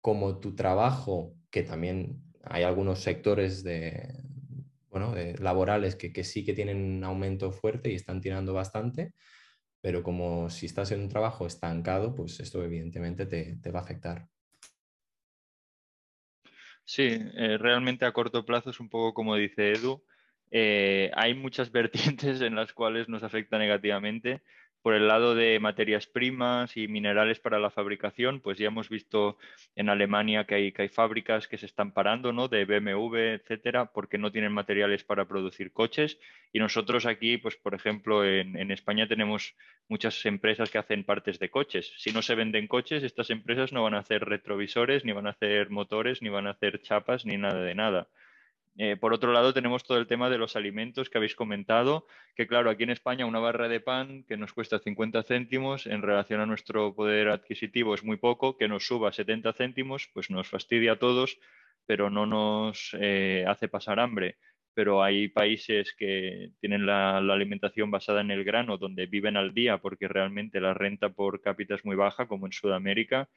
como 0.01 0.39
tu 0.41 0.55
trabajo, 0.55 1.35
que 1.51 1.63
también 1.63 2.23
hay 2.45 2.63
algunos 2.63 3.01
sectores 3.01 3.65
de, 3.65 4.23
bueno, 4.91 5.15
laborales 5.39 5.97
que, 5.97 6.13
que 6.13 6.23
sí 6.23 6.45
que 6.45 6.53
tienen 6.53 6.77
un 6.77 7.03
aumento 7.05 7.51
fuerte 7.51 7.91
y 7.91 7.95
están 7.95 8.21
tirando 8.21 8.53
bastante, 8.53 9.15
pero 9.81 10.03
como 10.03 10.51
si 10.51 10.67
estás 10.67 10.93
en 10.93 11.01
un 11.01 11.09
trabajo 11.09 11.47
estancado, 11.47 12.15
pues 12.15 12.39
esto 12.41 12.63
evidentemente 12.63 13.27
te, 13.27 13.71
va 13.71 13.81
a 13.81 13.83
afectar. 13.83 14.29
Sí, 16.85 17.09
eh, 17.09 17.59
realmente 17.59 18.05
a 18.05 18.13
corto 18.13 18.45
plazo 18.45 18.71
es 18.71 18.81
un 18.81 18.91
poco 18.91 19.15
como 19.15 19.35
dice 19.35 19.73
Edu. 19.73 20.05
Eh, 20.53 21.11
hay 21.15 21.35
muchas 21.35 21.73
vertientes 21.73 22.41
en 22.41 22.55
las 22.55 22.73
cuales 22.73 23.09
nos 23.09 23.25
afecta 23.25 23.59
negativamente 23.59 24.43
por 24.83 24.95
el 24.95 25.07
lado 25.07 25.35
de 25.37 25.61
materias 25.61 26.07
primas 26.09 26.77
y 26.77 26.89
minerales 26.89 27.39
para 27.39 27.61
la 27.61 27.71
fabricación, 27.71 28.41
pues 28.41 28.59
ya 28.59 28.67
hemos 28.67 28.89
visto 28.89 29.39
en 29.77 29.89
Alemania 29.89 30.45
que 30.45 30.57
hay, 30.57 30.73
que 30.73 30.83
hay 30.83 30.89
fábricas 30.89 31.47
que 31.47 31.57
se 31.57 31.67
están 31.67 31.93
parando, 31.93 32.33
¿no? 32.33 32.49
De 32.49 32.65
BMW, 32.65 33.35
etcétera, 33.35 33.87
porque 33.87 34.19
no 34.19 34.33
tienen 34.33 34.53
materiales 34.53 35.05
para 35.05 35.27
producir 35.27 35.73
coches. 35.73 36.19
Y 36.53 36.59
nosotros 36.59 37.07
aquí, 37.07 37.39
pues 37.39 37.57
por 37.57 37.75
ejemplo, 37.75 38.25
en, 38.25 38.57
en 38.57 38.73
España 38.73 39.07
tenemos 39.07 39.55
muchas 39.89 40.27
empresas 40.27 40.69
que 40.69 40.79
hacen 40.79 41.05
partes 41.05 41.39
de 41.39 41.49
coches. 41.49 41.93
Si 41.99 42.11
no 42.11 42.21
se 42.21 42.35
venden 42.35 42.67
coches, 42.67 43.05
estas 43.05 43.31
empresas 43.31 43.73
no 43.73 43.85
van 43.85 43.95
a 43.95 44.01
hacer 44.01 44.25
retrovisores, 44.25 45.05
ni 45.05 45.13
van 45.13 45.29
a 45.29 45.31
hacer 45.31 45.71
motores, 45.71 46.23
ni 46.23 46.29
van 46.29 46.49
a 46.49 46.51
hacer 46.51 46.83
chapas, 46.83 47.25
ni 47.25 47.37
nada 47.37 47.63
de 47.63 47.75
nada. 47.77 48.09
Eh, 48.79 48.97
por 48.97 49.13
otro 49.13 49.33
lado, 49.33 49.53
tenemos 49.53 49.85
todo 49.85 49.99
el 49.99 50.07
tema 50.07 50.31
de 50.31 50.39
los 50.39 50.57
alimentos 50.57 51.11
que 51.11 51.19
habéis 51.19 51.35
comentado, 51.35 52.07
que 52.35 52.47
claro, 52.47 52.71
aquí 52.71 52.85
en 52.85 52.91
España 52.91 53.27
una 53.27 53.39
barra 53.39 53.69
de 53.69 53.81
pan 53.81 54.25
que 54.25 54.39
nos 54.39 54.55
cuesta 54.55 54.79
50 54.79 55.23
céntimos 55.25 55.87
en 55.87 56.01
relación 56.01 56.41
a 56.41 56.47
nuestro 56.47 56.95
poder 56.95 57.29
adquisitivo 57.29 57.95
es 57.95 58.03
muy 58.03 58.17
poco, 58.17 58.57
que 58.57 58.69
nos 58.69 58.87
suba 58.87 59.13
70 59.13 59.53
céntimos, 59.53 60.09
pues 60.15 60.31
nos 60.31 60.49
fastidia 60.49 60.93
a 60.93 60.99
todos, 60.99 61.39
pero 61.87 62.09
no 62.09 62.27
nos 62.27 62.97
eh, 62.99 63.45
hace 63.47 63.69
pasar 63.69 64.01
hambre. 64.01 64.37
Pero 64.75 65.03
hay 65.03 65.29
países 65.29 65.95
que 65.99 66.53
tienen 66.61 66.87
la, 66.87 67.21
la, 67.21 67.35
alimentación 67.35 67.91
basada 67.91 68.23
en 68.23 68.31
el 68.31 68.43
grano, 68.43 68.79
donde 68.79 69.05
viven 69.05 69.37
al 69.37 69.53
día 69.53 69.79
porque 69.79 70.09
realmente 70.09 70.61
la 70.63 70.73
renta 70.73 71.11
por 71.11 71.43
cápita 71.43 71.75
es 71.75 71.85
muy 71.85 71.95
baja, 71.95 72.27
como 72.27 72.47
en 72.47 72.53
Sudamérica, 72.53 73.29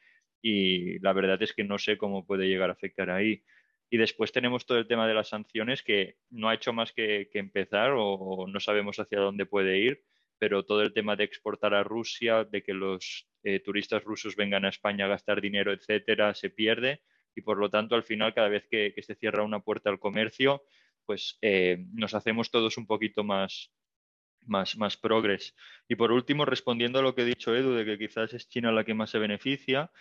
y 0.42 0.98
la 1.00 1.12
verdad 1.12 1.42
es 1.44 1.54
que 1.54 1.66
no 1.66 1.78
sé 1.78 1.98
cómo 1.98 2.26
puede 2.26 2.48
llegar 2.48 2.70
a 2.70 2.74
afectar 2.74 3.10
ahí. 3.10 3.44
Y 3.90 3.98
después 3.98 4.32
tenemos 4.32 4.66
todo 4.66 4.78
el 4.78 4.88
tema 4.88 5.08
de 5.08 5.14
las 5.14 5.30
sanciones 5.30 5.84
que 5.84 6.18
no 6.30 6.50
ha 6.50 6.56
hecho 6.56 6.74
más 6.74 6.92
que, 6.92 7.30
empezar 7.34 7.94
o, 7.96 8.46
no 8.48 8.60
sabemos 8.60 9.00
hacia 9.00 9.20
dónde 9.20 9.46
puede 9.46 9.78
ir, 9.78 10.04
pero 10.38 10.66
todo 10.66 10.82
el 10.82 10.94
tema 10.94 11.16
de 11.16 11.24
exportar 11.24 11.74
a 11.74 11.84
Rusia, 11.84 12.44
de 12.44 12.64
que 12.64 12.74
los 12.74 13.28
eh, 13.44 13.60
turistas 13.60 14.04
rusos 14.04 14.36
vengan 14.36 14.66
a 14.66 14.70
España 14.70 15.06
a 15.06 15.10
gastar 15.10 15.40
dinero, 15.40 15.72
etcétera, 15.72 16.34
se 16.34 16.50
pierde 16.50 17.02
y 17.36 17.42
por 17.42 17.58
lo 17.58 17.70
tanto 17.70 17.96
al 17.96 18.04
final 18.04 18.34
cada 18.34 18.50
vez 18.50 18.66
que, 18.70 18.94
se 19.02 19.16
cierra 19.16 19.44
una 19.44 19.60
puerta 19.60 19.90
al 19.90 20.00
comercio, 20.00 20.64
pues 21.06 21.38
eh, 21.42 21.86
nos 21.94 22.14
hacemos 22.14 22.50
todos 22.50 22.78
un 22.78 22.88
poquito 22.88 23.24
más, 23.24 23.72
más, 24.42 24.78
más 24.78 24.98
progres. 24.98 25.56
Y 25.88 25.96
por 25.96 26.12
último, 26.12 26.46
respondiendo 26.46 27.00
a 27.00 27.02
lo 27.02 27.14
que 27.14 27.22
he 27.22 27.26
dicho 27.26 27.56
Edu, 27.56 27.74
de 27.74 27.86
que 27.86 27.98
quizás 27.98 28.34
es 28.34 28.48
China 28.48 28.72
la 28.72 28.84
que 28.84 28.94
más 28.94 29.10
se 29.10 29.20
beneficia, 29.20 29.92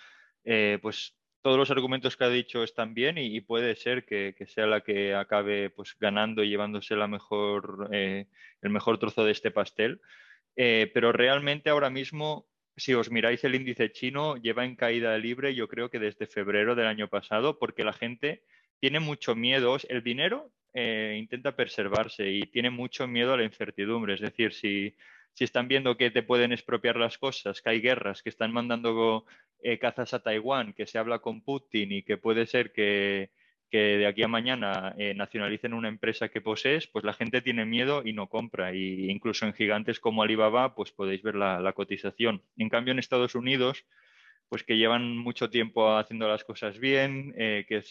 eh, 0.44 0.79
pues 0.81 1.16
todos 1.44 1.59
los 1.59 1.70
argumentos 1.70 2.16
que 2.16 2.24
ha 2.24 2.30
dicho 2.30 2.64
están 2.64 2.94
bien 2.94 3.18
y, 3.18 3.38
puede 3.42 3.76
ser 3.76 4.07
que, 4.07 4.35
sea 4.46 4.64
la 4.66 4.80
que 4.80 5.14
acabe 5.14 5.68
pues, 5.68 5.94
ganando 6.00 6.42
y 6.42 6.48
llevándose 6.48 6.94
eh, 7.92 8.26
el 8.62 8.70
mejor 8.70 8.98
trozo 8.98 9.26
de 9.26 9.33
este 9.33 9.50
pastel. 9.50 10.00
Eh, 10.57 10.90
pero 10.94 11.12
realmente 11.12 11.68
ahora 11.68 11.90
mismo, 11.90 12.46
si 12.78 12.94
os 12.94 13.11
miráis 13.11 13.44
el 13.44 13.57
índice 13.57 13.92
chino, 13.92 14.37
lleva 14.37 14.64
en 14.64 14.74
caída 14.74 15.18
libre 15.18 15.54
yo 15.54 15.68
creo 15.68 15.90
que 15.90 15.98
desde 15.98 16.26
febrero 16.26 16.74
del 16.74 16.87
año 16.87 17.09
pasado 17.09 17.59
porque 17.59 17.85
la 17.85 17.92
gente 17.92 18.42
tiene 18.80 18.98
mucho 19.00 19.35
miedo. 19.35 19.76
El 19.90 20.02
dinero 20.02 20.50
eh, 20.72 21.14
intenta 21.18 21.54
preservarse 21.54 22.26
y 22.30 22.40
tiene 22.44 22.70
mucho 22.70 23.07
miedo 23.07 23.35
a 23.35 23.37
la 23.37 23.44
incertidumbre. 23.44 24.14
Es 24.14 24.20
decir, 24.20 24.54
si, 24.54 24.96
si 25.35 25.44
están 25.44 25.68
viendo 25.68 25.98
que 25.98 26.11
te 26.11 26.22
pueden 26.22 26.52
expropiar 26.52 26.96
las 26.96 27.18
cosas, 27.18 27.61
que 27.61 27.68
hay 27.68 27.80
guerras, 27.83 28.22
que 28.22 28.30
están 28.30 28.50
mandando 28.50 29.26
eh, 29.66 29.79
cazas 29.79 30.12
a 30.12 30.18
Taiwán, 30.22 30.74
que 30.74 30.87
se 30.87 30.98
habla 30.98 31.20
con 31.20 31.40
Putin 31.40 31.90
y 31.90 32.03
que 32.03 32.18
puede 32.18 32.46
ser 32.46 32.70
que, 32.70 33.31
de 33.72 34.07
aquí 34.07 34.22
a 34.22 34.29
mañana 34.29 34.94
eh, 34.98 35.14
nacionalicen 35.14 35.72
una 35.72 35.88
empresa 35.88 36.29
que 36.29 36.42
posees, 36.42 36.87
pues 36.87 37.03
la 37.03 37.14
gente 37.14 37.40
tiene 37.40 37.64
miedo 37.64 38.03
y 38.05 38.12
no 38.12 38.29
compra. 38.29 38.74
Y 38.74 39.11
incluso 39.11 39.46
en 39.46 39.55
gigantes 39.55 40.00
como 40.00 40.22
Alibaba, 40.22 40.74
pues 40.74 40.92
podéis 40.92 41.22
ver 41.22 41.37
la, 41.37 41.72
cotización. 41.72 42.42
En 42.59 42.68
cambio, 42.68 42.92
en 42.92 42.98
Estados 42.98 43.35
Unidos, 43.35 43.87
pues 44.50 44.64
que 44.64 44.77
llevan 44.77 45.16
mucho 45.16 45.48
tiempo 45.48 45.96
haciendo 45.96 46.29
las 46.29 46.44
cosas 46.44 46.79
bien, 46.79 47.35
eh, 47.38 47.64
que 47.66 47.83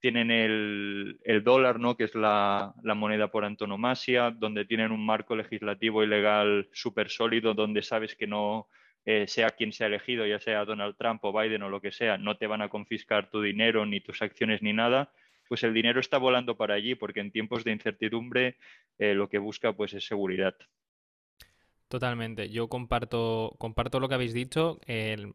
tienen 0.00 0.30
el, 0.30 1.42
dólar, 1.42 1.80
¿no? 1.80 1.96
que 1.96 2.04
es 2.04 2.14
la, 2.14 2.74
la, 2.82 2.94
moneda 2.94 3.28
por 3.28 3.46
antonomasia, 3.46 4.30
donde 4.30 4.66
tienen 4.66 4.92
un 4.92 5.06
marco 5.06 5.34
legislativo 5.34 6.02
y 6.02 6.06
legal 6.06 6.68
súper 6.74 7.08
sólido, 7.08 7.54
donde 7.54 7.80
sabes 7.80 8.14
que 8.14 8.26
no, 8.26 8.68
eh, 9.06 9.26
sea 9.26 9.50
quien 9.50 9.72
sea 9.72 9.88
elegido, 9.88 10.26
ya 10.26 10.38
sea 10.40 10.64
Donald 10.64 10.96
Trump 10.96 11.24
o 11.24 11.32
Biden 11.32 11.62
o 11.62 11.68
lo 11.68 11.80
que 11.80 11.92
sea, 11.92 12.18
no 12.18 12.36
te 12.36 12.46
van 12.46 12.62
a 12.62 12.68
confiscar 12.68 13.30
tu 13.30 13.42
dinero, 13.42 13.86
ni 13.86 14.00
tus 14.00 14.22
acciones, 14.22 14.62
ni 14.62 14.72
nada, 14.72 15.12
pues 15.48 15.62
el 15.62 15.74
dinero 15.74 16.00
está 16.00 16.18
volando 16.18 16.56
para 16.56 16.74
allí, 16.74 16.94
porque 16.94 17.20
en 17.20 17.30
tiempos 17.30 17.64
de 17.64 17.72
incertidumbre 17.72 18.56
eh, 18.98 19.14
lo 19.14 19.28
que 19.28 19.38
busca 19.38 19.72
pues 19.72 19.94
es 19.94 20.06
seguridad. 20.06 20.54
Totalmente. 21.94 22.50
Yo 22.50 22.66
comparto, 22.66 23.54
comparto 23.56 24.00
lo 24.00 24.08
que 24.08 24.16
habéis 24.16 24.34
dicho. 24.34 24.80
en 24.84 25.32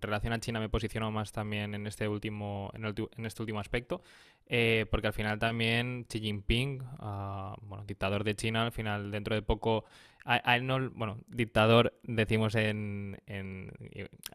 relación 0.00 0.32
a 0.32 0.40
China 0.40 0.58
me 0.58 0.70
posiciono 0.70 1.10
más 1.10 1.32
también 1.32 1.74
en 1.74 1.86
este 1.86 2.08
último, 2.08 2.72
en, 2.72 3.26
este 3.26 3.42
último 3.42 3.60
aspecto, 3.60 4.00
eh, 4.46 4.86
porque 4.90 5.08
al 5.08 5.12
final 5.12 5.38
también 5.38 6.06
Xi 6.08 6.20
Jinping, 6.20 6.82
ah, 7.00 7.54
bueno, 7.60 7.84
dictador 7.84 8.24
de 8.24 8.34
China, 8.36 8.64
al 8.64 8.72
final 8.72 9.10
dentro 9.10 9.34
de 9.34 9.42
poco, 9.42 9.84
a, 10.24 10.56
él 10.56 10.66
no, 10.66 10.88
bueno, 10.92 11.18
dictador 11.26 11.92
decimos 12.04 12.54
en, 12.54 13.20
en 13.26 13.70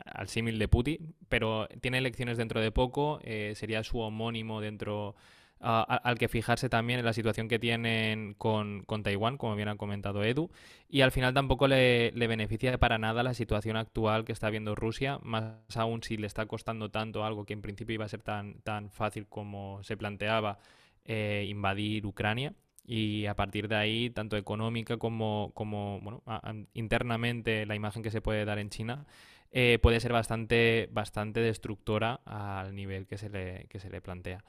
al 0.06 0.28
símil 0.28 0.60
de 0.60 0.68
Putin, 0.68 1.16
pero 1.28 1.68
tiene 1.82 1.98
elecciones 1.98 2.38
dentro 2.38 2.62
de 2.62 2.72
poco, 2.72 3.20
eh, 3.24 3.54
sería 3.56 3.84
su 3.84 3.98
homónimo 3.98 4.62
dentro 4.62 5.16
al 5.64 6.18
que 6.18 6.28
fijarse 6.28 6.70
también 6.70 7.00
en 7.00 7.06
la 7.06 7.14
situación 7.14 7.48
que 7.48 7.58
tienen 7.60 8.34
con, 8.36 8.86
Taiwán, 9.04 9.38
como 9.38 9.56
bien 9.56 9.70
ha 9.70 9.78
comentado 9.78 10.24
Edu, 10.24 10.52
y 10.90 11.02
al 11.02 11.12
final 11.12 11.34
tampoco 11.34 11.68
le, 11.68 12.12
beneficia 12.12 12.78
para 12.78 12.98
nada 12.98 13.24
la 13.24 13.34
situación 13.34 13.78
actual 13.78 14.26
que 14.26 14.34
está 14.34 14.50
viendo 14.50 14.76
Rusia, 14.76 15.20
más 15.24 15.56
aún 15.76 16.04
si 16.04 16.18
le 16.18 16.28
está 16.28 16.46
costando 16.46 16.92
tanto 16.92 17.24
algo 17.24 17.46
que 17.46 17.54
en 17.54 17.62
principio 17.62 17.96
iba 17.96 18.06
a 18.06 18.10
ser 18.10 18.22
tan, 18.22 18.56
tan 18.62 18.92
fácil 18.92 19.28
como 19.28 19.82
se 19.84 19.98
planteaba 19.98 20.60
eh, 21.06 21.46
invadir 21.48 22.06
Ucrania. 22.06 22.54
Y 22.86 23.28
a 23.28 23.36
partir 23.36 23.70
de 23.70 23.78
ahí, 23.78 24.10
tanto 24.10 24.36
económica 24.36 24.98
como, 24.98 25.52
como 25.54 26.02
bueno, 26.02 26.22
internamente, 26.74 27.66
la 27.66 27.76
imagen 27.76 28.04
que 28.04 28.12
se 28.12 28.20
puede 28.20 28.44
dar 28.44 28.60
en 28.60 28.70
China 28.70 29.06
eh, 29.56 29.78
puede 29.82 30.00
ser 30.00 30.12
bastante, 30.12 30.90
bastante 30.92 31.40
destructora 31.40 32.22
al 32.26 32.76
nivel 32.76 33.06
que 33.06 33.20
se 33.20 33.30
le, 33.30 33.68
que 33.70 33.80
se 33.80 33.90
le 33.92 34.02
plantea. 34.02 34.44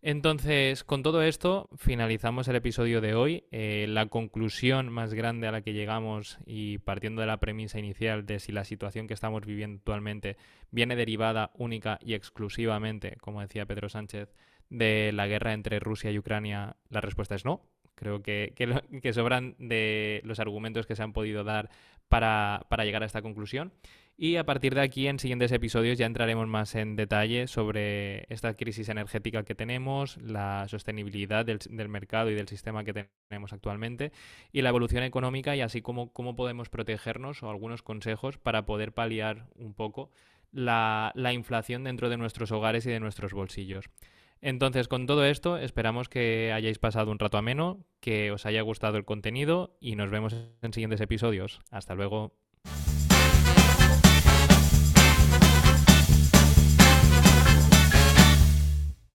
Entonces, 0.00 0.84
con 0.84 1.02
todo 1.02 1.22
esto, 1.22 1.68
finalizamos 1.76 2.46
el 2.46 2.54
episodio 2.54 3.00
de 3.00 3.14
hoy. 3.14 3.44
Eh, 3.50 3.86
la 3.88 4.06
conclusión 4.06 4.88
más 4.90 5.12
grande 5.12 5.48
a 5.48 5.52
la 5.52 5.62
que 5.62 5.72
llegamos 5.72 6.38
y 6.46 6.78
partiendo 6.78 7.20
de 7.20 7.26
la 7.26 7.40
premisa 7.40 7.80
inicial 7.80 8.24
de 8.24 8.38
si 8.38 8.52
la 8.52 8.64
situación 8.64 9.08
que 9.08 9.14
estamos 9.14 9.44
viviendo 9.44 9.78
actualmente 9.78 10.36
viene 10.70 10.94
derivada 10.94 11.50
única 11.54 11.98
y 12.00 12.14
exclusivamente, 12.14 13.16
como 13.20 13.40
decía 13.40 13.66
Pedro 13.66 13.88
Sánchez, 13.88 14.32
de 14.70 15.10
la 15.12 15.26
guerra 15.26 15.52
entre 15.52 15.80
Rusia 15.80 16.12
y 16.12 16.18
Ucrania, 16.18 16.76
la 16.90 17.00
respuesta 17.00 17.34
es 17.34 17.44
no. 17.44 17.62
Creo 17.96 18.22
que, 18.22 18.54
que, 19.02 19.12
sobran 19.12 19.56
de 19.58 20.20
los 20.24 20.38
argumentos 20.38 20.86
que 20.86 20.94
se 20.94 21.02
han 21.02 21.12
podido 21.12 21.42
dar 21.42 21.68
para 22.08 22.84
llegar 22.84 23.02
a 23.02 23.06
esta 23.06 23.22
conclusión. 23.22 23.72
Y 24.20 24.34
a 24.34 24.44
partir 24.44 24.74
de 24.74 24.80
aquí, 24.80 25.06
en 25.06 25.20
siguientes 25.20 25.52
episodios, 25.52 25.96
ya 25.96 26.04
entraremos 26.04 26.48
más 26.48 26.74
en 26.74 26.96
detalle 26.96 27.46
sobre 27.46 28.26
esta 28.34 28.52
crisis 28.54 28.88
energética 28.88 29.44
que 29.44 29.54
tenemos, 29.54 30.16
la 30.16 30.66
sostenibilidad 30.66 31.46
del, 31.46 31.88
mercado 31.88 32.28
y 32.28 32.34
del 32.34 32.48
sistema 32.48 32.82
que 32.82 33.06
tenemos 33.28 33.52
actualmente, 33.52 34.10
y 34.50 34.62
la 34.62 34.70
evolución 34.70 35.04
económica 35.04 35.54
y 35.54 35.60
así 35.60 35.82
como 35.82 36.12
cómo 36.12 36.34
podemos 36.34 36.68
protegernos 36.68 37.44
o 37.44 37.50
algunos 37.50 37.84
consejos 37.84 38.38
para 38.38 38.66
poder 38.66 38.92
paliar 38.92 39.46
un 39.54 39.72
poco 39.72 40.10
la, 40.50 41.12
la 41.14 41.32
inflación 41.32 41.84
dentro 41.84 42.08
de 42.08 42.16
nuestros 42.16 42.50
hogares 42.50 42.86
y 42.86 42.90
de 42.90 42.98
nuestros 42.98 43.32
bolsillos. 43.32 43.88
Entonces, 44.40 44.88
con 44.88 45.06
todo 45.06 45.24
esto, 45.26 45.58
esperamos 45.58 46.08
que 46.08 46.52
hayáis 46.52 46.80
pasado 46.80 47.12
un 47.12 47.20
rato 47.20 47.38
ameno, 47.38 47.86
que 48.00 48.32
os 48.32 48.46
haya 48.46 48.62
gustado 48.62 48.96
el 48.96 49.04
contenido 49.04 49.76
y 49.80 49.94
nos 49.94 50.10
vemos 50.10 50.34
en 50.60 50.72
siguientes 50.72 51.00
episodios. 51.00 51.60
Hasta 51.70 51.94
luego. 51.94 52.34